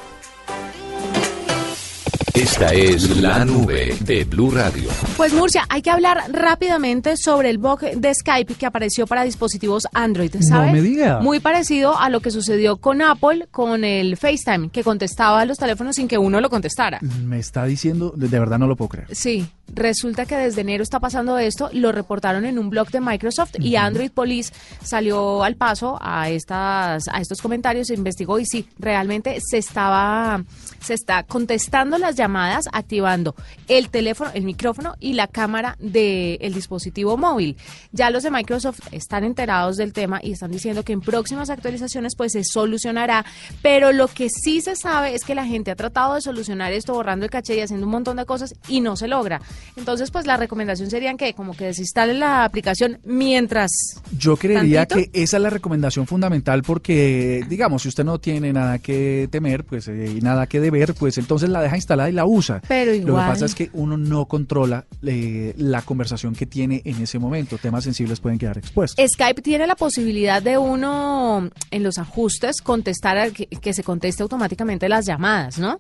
Esta 2.35 2.73
es 2.73 3.17
la 3.21 3.45
nube 3.45 3.97
de 4.01 4.25
Blue 4.25 4.53
Radio. 4.53 4.89
Pues 5.17 5.33
Murcia, 5.33 5.67
hay 5.69 5.83
que 5.83 5.91
hablar 5.91 6.23
rápidamente 6.31 7.17
sobre 7.17 7.51
el 7.51 7.59
bug 7.59 7.81
de 7.81 8.15
Skype 8.15 8.55
que 8.55 8.67
apareció 8.67 9.07
para 9.07 9.25
dispositivos 9.25 9.89
Android. 9.93 10.35
No 10.49 10.63
me 10.71 10.81
diga. 10.81 11.21
Muy 11.21 11.41
parecido 11.41 11.99
a 11.99 12.09
lo 12.09 12.21
que 12.21 12.31
sucedió 12.31 12.77
con 12.77 13.03
Apple 13.03 13.49
con 13.51 13.85
el 13.85 14.17
FaceTime, 14.17 14.71
que 14.71 14.85
contestaba 14.85 15.41
a 15.41 15.45
los 15.45 15.59
teléfonos 15.59 15.97
sin 15.97 16.07
que 16.07 16.19
uno 16.19 16.41
lo 16.41 16.51
contestara. 16.51 17.01
Me 17.01 17.39
está 17.39 17.65
diciendo, 17.65 18.13
de 18.17 18.39
verdad 18.39 18.59
no 18.59 18.69
lo 18.69 18.77
puedo 18.77 18.91
creer. 18.91 19.09
Sí, 19.11 19.49
resulta 19.75 20.25
que 20.25 20.37
desde 20.37 20.61
enero 20.61 20.85
está 20.85 21.01
pasando 21.01 21.37
esto, 21.39 21.69
lo 21.73 21.91
reportaron 21.91 22.45
en 22.45 22.59
un 22.59 22.71
blog 22.71 22.91
de 22.91 23.01
Microsoft 23.01 23.57
y 23.59 23.75
Android 23.77 24.11
Police 24.11 24.53
salió 24.85 25.43
al 25.43 25.57
paso 25.57 25.99
a 26.01 26.31
estas 26.31 27.09
a 27.09 27.21
estos 27.21 27.43
comentarios, 27.43 27.89
se 27.89 27.95
investigó 27.95 28.39
y 28.39 28.47
sí, 28.47 28.69
realmente 28.79 29.39
se 29.41 29.59
estaba 29.59 30.45
se 30.81 30.95
está 30.95 31.23
contestando 31.23 31.99
las 31.99 32.17
llamadas 32.17 32.67
activando 32.73 33.35
el 33.69 33.89
teléfono, 33.91 34.31
el 34.35 34.45
micrófono 34.45 34.95
y 35.01 35.15
la 35.15 35.27
cámara 35.27 35.77
del 35.79 36.55
dispositivo 36.55 37.17
móvil. 37.17 37.57
Ya 37.93 38.11
los 38.11 38.23
de 38.23 38.31
Microsoft 38.31 38.81
están 38.93 39.25
enterados 39.25 39.77
del 39.77 39.93
tema 39.93 40.21
y 40.23 40.33
están 40.33 40.51
diciendo 40.51 40.83
que 40.83 40.93
en 40.93 41.01
próximas 41.01 41.51
actualizaciones 41.51 42.15
pues 42.17 42.33
se 42.33 42.45
solucionará, 42.45 43.25
pero 43.63 43.93
lo 43.93 44.09
que 44.09 44.29
sí 44.31 44.61
se 44.61 44.77
sabe 44.77 45.15
es 45.15 45.25
que 45.25 45.35
la 45.35 45.45
gente 45.45 45.71
ha 45.71 45.77
tratado 45.77 46.15
de 46.15 46.21
solucionar 46.21 46.73
esto 46.73 46.95
borrando 46.95 47.25
el 47.25 47.31
caché 47.31 47.57
y 47.57 47.61
haciendo 47.61 47.87
un 47.87 47.93
montón 47.93 48.17
de 48.17 48.25
cosas 48.25 48.55
y 48.69 48.81
no 48.81 48.97
se 48.97 49.09
logra. 49.09 49.41
Entonces, 49.77 50.11
pues 50.11 50.27
la 50.27 50.37
recomendación 50.37 50.91
sería 50.91 51.15
que 51.17 51.35
como 51.35 51.55
que 51.55 51.67
desinstalen 51.67 52.21
la 52.21 52.45
aplicación 52.45 52.99
mientras 53.05 53.71
Yo 54.17 54.37
creería 54.37 54.87
¿Tantito? 54.87 55.11
que 55.13 55.23
esa 55.23 55.37
es 55.37 55.43
la 55.43 55.51
recomendación 55.51 56.07
fundamental 56.07 56.63
porque, 56.63 57.45
digamos, 57.49 57.83
si 57.83 57.89
usted 57.89 58.05
no 58.05 58.19
tiene 58.19 58.53
nada 58.53 58.79
que 58.79 59.29
temer 59.31 59.65
pues 59.65 59.89
eh, 59.89 60.15
y 60.17 60.21
nada 60.21 60.47
que 60.47 60.61
deber, 60.71 60.95
pues 60.95 61.19
entonces 61.19 61.49
la 61.49 61.61
deja 61.63 61.77
instalada 61.77 62.09
y 62.09 62.13
la 62.13 62.27
usa. 62.27 62.61
Pero 62.69 62.93
Lo 62.93 62.99
que 62.99 63.03
igual. 63.09 63.29
pasa 63.29 63.47
es 63.47 63.55
que 63.55 63.71
uno 63.73 63.97
no 63.97 64.27
controla 64.27 64.85
eh, 65.03 65.55
la 65.57 65.83
conversación 65.83 66.35
que 66.35 66.47
tiene 66.47 66.83
en 66.85 67.03
ese 67.03 67.19
momento. 67.19 67.59
Temas 67.59 67.85
sensibles 67.85 68.21
pueden 68.21 68.39
quedar 68.39 68.59
expuestos. 68.59 69.05
Skype 69.11 69.43
tiene 69.43 69.67
la 69.67 69.77
posibilidad 69.77 70.43
de 70.43 70.59
uno 70.59 71.51
en 71.71 71.83
los 71.83 71.99
ajustes 71.99 72.61
contestar 72.63 73.33
que, 73.33 73.47
que 73.47 73.73
se 73.73 73.83
conteste 73.83 74.23
automáticamente 74.23 74.89
las 74.89 75.07
llamadas, 75.07 75.59
¿no? 75.59 75.79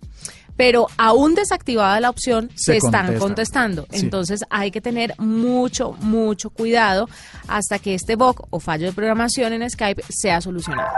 Pero 0.60 0.88
aún 0.98 1.34
desactivada 1.34 1.98
la 2.00 2.10
opción, 2.10 2.50
se, 2.54 2.72
Se 2.72 2.76
están 2.76 3.06
contesta. 3.06 3.18
contestando. 3.24 3.86
Sí. 3.90 4.00
Entonces 4.00 4.44
hay 4.50 4.70
que 4.70 4.82
tener 4.82 5.14
mucho, 5.18 5.92
mucho 6.02 6.50
cuidado 6.50 7.08
hasta 7.48 7.78
que 7.78 7.94
este 7.94 8.14
bug 8.14 8.46
o 8.50 8.60
fallo 8.60 8.84
de 8.84 8.92
programación 8.92 9.54
en 9.54 9.70
Skype 9.70 10.02
sea 10.10 10.42
solucionado. 10.42 10.90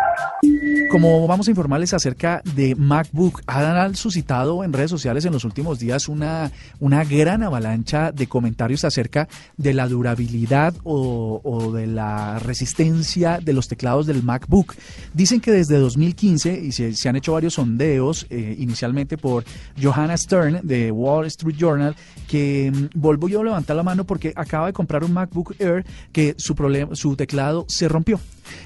Como 0.91 1.29
vamos 1.29 1.47
a 1.47 1.51
informarles 1.51 1.95
acerca 1.95 2.43
de 2.57 2.75
MacBook, 2.75 3.41
han 3.47 3.95
suscitado 3.95 4.65
en 4.65 4.73
redes 4.73 4.91
sociales 4.91 5.25
en 5.27 5.33
los 5.33 5.45
últimos 5.45 5.79
días 5.79 6.09
una, 6.09 6.51
una 6.81 7.05
gran 7.05 7.45
avalancha 7.45 8.11
de 8.11 8.27
comentarios 8.27 8.85
acerca 8.85 9.29
de 9.57 9.75
la 9.75 9.87
durabilidad 9.87 10.75
o, 10.83 11.41
o 11.45 11.71
de 11.73 11.87
la 11.87 12.41
resistencia 12.41 13.39
de 13.41 13.53
los 13.53 13.69
teclados 13.69 14.07
del 14.07 14.25
MacBook. 14.25 14.75
Dicen 15.15 15.41
que 15.41 15.53
desde 15.53 15.79
2015, 15.79 16.61
y 16.61 16.73
se, 16.73 16.95
se 16.95 17.09
han 17.09 17.15
hecho 17.17 17.33
varios 17.33 17.55
sondeos, 17.55 18.27
eh, 18.29 18.57
inicialmente 18.59 19.17
por 19.17 19.45
Johanna 19.81 20.17
Stern 20.17 20.61
de 20.63 20.91
Wall 20.91 21.27
Street 21.27 21.57
Journal, 21.57 21.95
que 22.29 22.71
mm, 22.73 22.99
vuelvo 22.99 23.29
yo 23.29 23.41
a 23.41 23.45
levantar 23.45 23.77
la 23.77 23.83
mano 23.83 24.05
porque 24.05 24.33
acaba 24.37 24.67
de 24.67 24.73
comprar 24.73 25.05
un 25.05 25.13
MacBook 25.13 25.55
Air 25.59 25.85
que 26.13 26.35
su, 26.39 26.55
problema, 26.55 26.95
su 26.95 27.17
teclado 27.17 27.65
se 27.69 27.89
rompió. 27.89 28.19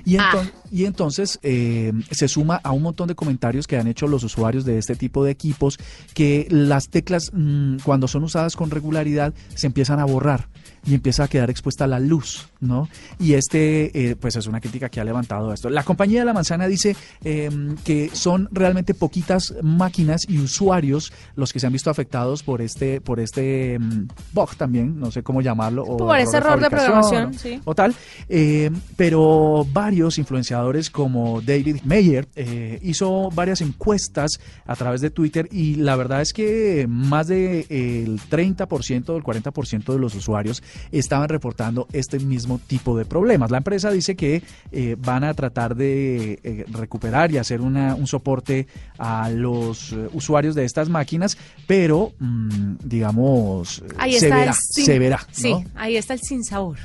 Y, 0.04 0.16
Ah. 0.18 0.42
y 0.70 0.84
entonces 0.84 1.38
eh, 1.42 1.92
se 2.10 2.28
suma 2.28 2.60
a 2.62 2.72
un 2.72 2.82
montón 2.82 3.08
de 3.08 3.14
comentarios 3.14 3.66
que 3.66 3.76
han 3.76 3.86
hecho 3.86 4.06
los 4.06 4.24
usuarios 4.24 4.64
de 4.64 4.78
este 4.78 4.96
tipo 4.96 5.24
de 5.24 5.30
equipos 5.30 5.78
que 6.14 6.46
las 6.50 6.88
teclas 6.88 7.30
mm, 7.32 7.78
cuando 7.84 8.08
son 8.08 8.24
usadas 8.24 8.56
con 8.56 8.70
regularidad 8.70 9.34
se 9.54 9.66
empiezan 9.66 10.00
a 10.00 10.04
borrar 10.04 10.48
y 10.84 10.94
empieza 10.94 11.24
a 11.24 11.28
quedar 11.28 11.50
expuesta 11.50 11.86
la 11.88 11.98
luz, 11.98 12.48
¿no? 12.60 12.88
Y 13.18 13.32
este, 13.34 14.10
eh, 14.10 14.14
pues 14.16 14.36
es 14.36 14.46
una 14.46 14.60
crítica 14.60 14.88
que 14.88 15.00
ha 15.00 15.04
levantado 15.04 15.52
esto. 15.52 15.68
La 15.68 15.82
compañía 15.82 16.20
de 16.20 16.26
la 16.26 16.32
manzana 16.32 16.68
dice 16.68 16.94
eh, 17.24 17.50
que 17.84 18.10
son 18.12 18.48
realmente 18.52 18.94
poquitas 18.94 19.54
máquinas 19.62 20.22
y 20.28 20.38
usuarios 20.38 21.12
los 21.34 21.52
que 21.52 21.58
se 21.58 21.66
han 21.66 21.72
visto 21.72 21.90
afectados 21.90 22.44
por 22.44 22.62
este, 22.62 23.00
por 23.00 23.18
este 23.18 23.78
mm, 23.80 24.08
bug 24.32 24.54
también, 24.56 24.98
no 25.00 25.10
sé 25.10 25.22
cómo 25.24 25.40
llamarlo. 25.42 25.82
o 25.82 25.96
Por 25.96 26.18
ese 26.18 26.36
error 26.36 26.60
de 26.60 26.70
programación, 26.70 27.34
sí. 27.34 27.60
o 27.64 27.74
tal. 27.74 27.94
Eh, 28.28 28.70
pero 28.96 29.65
varios 29.72 30.18
influenciadores 30.18 30.90
como 30.90 31.40
David 31.40 31.78
Mayer 31.84 32.28
eh, 32.36 32.78
hizo 32.82 33.30
varias 33.30 33.60
encuestas 33.60 34.40
a 34.66 34.76
través 34.76 35.00
de 35.00 35.10
Twitter 35.10 35.48
y 35.52 35.76
la 35.76 35.96
verdad 35.96 36.20
es 36.22 36.32
que 36.32 36.86
más 36.88 37.28
del 37.28 38.20
30% 38.30 39.08
o 39.10 39.16
el 39.16 39.22
40% 39.22 39.92
de 39.92 39.98
los 39.98 40.14
usuarios 40.14 40.62
estaban 40.92 41.28
reportando 41.28 41.86
este 41.92 42.18
mismo 42.18 42.58
tipo 42.66 42.96
de 42.96 43.04
problemas. 43.04 43.50
La 43.50 43.58
empresa 43.58 43.90
dice 43.90 44.16
que 44.16 44.42
eh, 44.72 44.96
van 44.98 45.24
a 45.24 45.34
tratar 45.34 45.74
de 45.76 46.38
eh, 46.42 46.64
recuperar 46.72 47.32
y 47.32 47.38
hacer 47.38 47.60
una- 47.60 47.94
un 47.94 48.06
soporte 48.06 48.66
a 48.98 49.30
los 49.30 49.94
usuarios 50.12 50.54
de 50.54 50.64
estas 50.64 50.88
máquinas, 50.88 51.36
pero 51.66 52.12
mm, 52.18 52.74
digamos, 52.84 53.82
Ahí 53.98 54.12
se 54.18 54.28
verá, 54.30 54.52
el 54.52 54.84
se 54.84 54.98
verá. 54.98 55.26
Sí, 55.30 55.50
¿no? 55.52 55.64
ahí 55.74 55.96
está 55.96 56.14
el 56.14 56.20
sinsabor. 56.20 56.78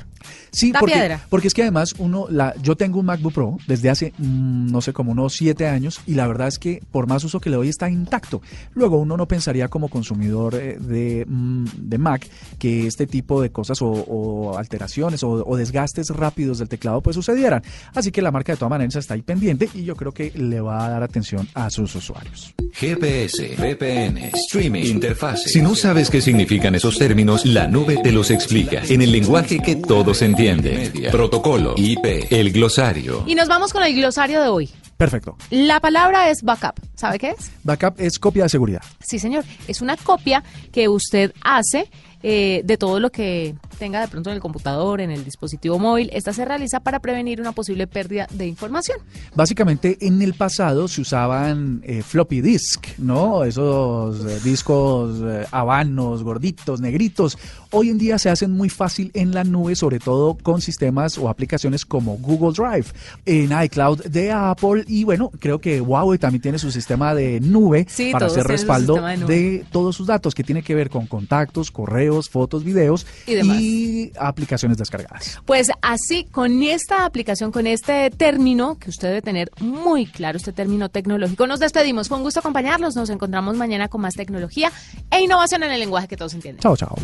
Sí, 0.50 0.72
porque, 0.78 0.94
piedra. 0.94 1.20
porque 1.28 1.48
es 1.48 1.54
que 1.54 1.62
además 1.62 1.94
uno, 1.98 2.26
la, 2.30 2.54
yo 2.62 2.76
tengo 2.76 3.00
un 3.00 3.06
MacBook 3.06 3.32
Pro 3.32 3.58
desde 3.66 3.90
hace, 3.90 4.12
mm, 4.18 4.70
no 4.70 4.80
sé, 4.80 4.92
como 4.92 5.12
unos 5.12 5.34
siete 5.34 5.66
años 5.66 6.00
y 6.06 6.14
la 6.14 6.26
verdad 6.26 6.48
es 6.48 6.58
que 6.58 6.82
por 6.90 7.06
más 7.06 7.24
uso 7.24 7.40
que 7.40 7.50
le 7.50 7.56
doy 7.56 7.68
está 7.68 7.88
intacto. 7.88 8.42
Luego 8.74 8.98
uno 8.98 9.16
no 9.16 9.26
pensaría 9.26 9.68
como 9.68 9.88
consumidor 9.88 10.54
eh, 10.54 10.76
de, 10.78 11.24
mm, 11.26 11.64
de 11.76 11.98
Mac 11.98 12.28
que 12.58 12.86
este 12.86 13.06
tipo 13.06 13.40
de 13.40 13.50
cosas 13.50 13.80
o, 13.82 13.88
o 13.90 14.58
alteraciones 14.58 15.22
o, 15.22 15.30
o 15.30 15.56
desgastes 15.56 16.10
rápidos 16.10 16.58
del 16.58 16.68
teclado 16.68 17.00
pues 17.00 17.14
sucedieran. 17.16 17.62
Así 17.94 18.10
que 18.10 18.22
la 18.22 18.30
marca 18.30 18.52
de 18.52 18.58
todas 18.58 18.70
maneras 18.70 18.96
está 18.96 19.14
ahí 19.14 19.22
pendiente 19.22 19.68
y 19.74 19.84
yo 19.84 19.96
creo 19.96 20.12
que 20.12 20.32
le 20.34 20.60
va 20.60 20.86
a 20.86 20.90
dar 20.90 21.02
atención 21.02 21.48
a 21.54 21.70
sus 21.70 21.94
usuarios. 21.94 22.54
GPS, 22.72 23.56
VPN, 23.58 24.18
streaming, 24.34 24.84
interfase. 24.84 25.48
Si 25.48 25.60
no 25.60 25.74
sabes 25.74 26.10
qué 26.10 26.20
significan 26.20 26.74
esos 26.74 26.98
términos, 26.98 27.44
la 27.44 27.68
nube 27.68 27.98
te 28.02 28.12
los 28.12 28.30
explica 28.30 28.82
en 28.88 29.02
el 29.02 29.12
lenguaje 29.12 29.60
que 29.60 29.76
todos 30.12 30.22
entienden. 30.22 30.92
Protocolo, 31.10 31.72
IP, 31.76 32.30
el 32.30 32.52
glosario. 32.52 33.24
Y 33.26 33.34
nos 33.34 33.48
vamos 33.48 33.72
con 33.72 33.82
el 33.82 33.94
glosario 33.94 34.42
de 34.42 34.48
hoy. 34.48 34.70
Perfecto. 34.98 35.36
La 35.48 35.80
palabra 35.80 36.28
es 36.28 36.42
backup. 36.42 36.78
¿Sabe 36.94 37.18
qué 37.18 37.30
es? 37.30 37.50
Backup 37.64 37.94
es 37.98 38.18
copia 38.18 38.42
de 38.42 38.50
seguridad. 38.50 38.82
Sí, 39.00 39.18
señor. 39.18 39.44
Es 39.66 39.80
una 39.80 39.96
copia 39.96 40.44
que 40.70 40.88
usted 40.88 41.32
hace 41.42 41.88
eh, 42.22 42.62
de 42.64 42.76
todo 42.76 43.00
lo 43.00 43.10
que 43.10 43.54
tenga 43.78 44.00
de 44.00 44.08
pronto 44.08 44.30
en 44.30 44.36
el 44.36 44.40
computador, 44.40 45.00
en 45.00 45.10
el 45.10 45.24
dispositivo 45.24 45.78
móvil. 45.78 46.08
Esta 46.12 46.32
se 46.32 46.44
realiza 46.44 46.80
para 46.80 47.00
prevenir 47.00 47.40
una 47.40 47.52
posible 47.52 47.86
pérdida 47.86 48.28
de 48.32 48.46
información. 48.46 48.98
Básicamente 49.34 49.98
en 50.00 50.22
el 50.22 50.34
pasado 50.34 50.86
se 50.86 51.00
usaban 51.00 51.82
eh, 51.84 52.02
floppy 52.02 52.40
disk, 52.40 52.98
¿no? 52.98 53.42
Esos 53.42 54.24
eh, 54.24 54.38
discos 54.44 55.20
eh, 55.24 55.46
habanos, 55.50 56.22
gorditos, 56.22 56.80
negritos. 56.80 57.38
hoy 57.70 57.90
en 57.90 57.98
día 57.98 58.18
se 58.18 58.30
hacen 58.30 58.52
muy 58.52 58.68
fácil 58.68 59.10
en 59.14 59.34
la 59.34 59.42
nube, 59.42 59.74
sobre 59.74 59.98
todo 59.98 60.36
con 60.40 60.60
sistemas 60.60 61.18
o 61.18 61.28
aplicaciones 61.28 61.84
como 61.84 62.18
Google 62.18 62.52
Drive, 62.52 62.86
en 63.26 63.50
iCloud 63.64 64.04
de 64.04 64.30
Apple 64.30 64.84
y 64.86 65.04
bueno, 65.04 65.30
creo 65.40 65.60
que 65.60 65.80
Huawei 65.80 66.18
también 66.18 66.42
tiene 66.42 66.58
su 66.58 66.70
sistema 66.70 67.14
de 67.14 67.40
nube 67.40 67.86
Sí, 67.88 68.12
para 68.12 68.26
hacer 68.26 68.46
respaldo 68.46 68.94
de 68.94 69.32
de 69.32 69.64
todos 69.72 69.96
sus 69.96 70.06
datos 70.06 70.34
que 70.34 70.44
tiene 70.44 70.62
que 70.62 70.74
ver 70.74 70.90
con 70.90 71.06
contactos, 71.06 71.70
correos, 71.70 72.11
fotos, 72.28 72.64
videos 72.64 73.06
Y 73.26 73.34
demás. 73.34 73.56
y 73.60 74.12
aplicaciones 74.18 74.78
descargadas. 74.78 75.40
Pues 75.46 75.68
así, 75.82 76.24
con 76.24 76.62
esta 76.62 77.04
aplicación, 77.04 77.52
con 77.52 77.66
este 77.66 78.10
término, 78.10 78.78
que 78.78 78.90
usted 78.90 79.08
debe 79.08 79.22
tener 79.22 79.50
muy 79.60 80.06
claro, 80.06 80.36
este 80.36 80.52
término 80.52 80.88
tecnológico, 80.88 81.46
nos 81.46 81.60
despedimos. 81.60 82.08
Fue 82.08 82.16
un 82.18 82.22
gusto 82.24 82.40
acompañarlos. 82.40 82.96
Nos 82.96 83.10
encontramos 83.10 83.56
mañana 83.56 83.88
con 83.88 84.00
más 84.00 84.14
tecnología 84.14 84.70
e 85.10 85.20
innovación 85.22 85.62
en 85.62 85.72
el 85.72 85.80
lenguaje 85.80 86.08
que 86.08 86.16
todos 86.16 86.34
entienden. 86.34 86.60
Chao, 86.62 86.76
chao. 86.76 86.96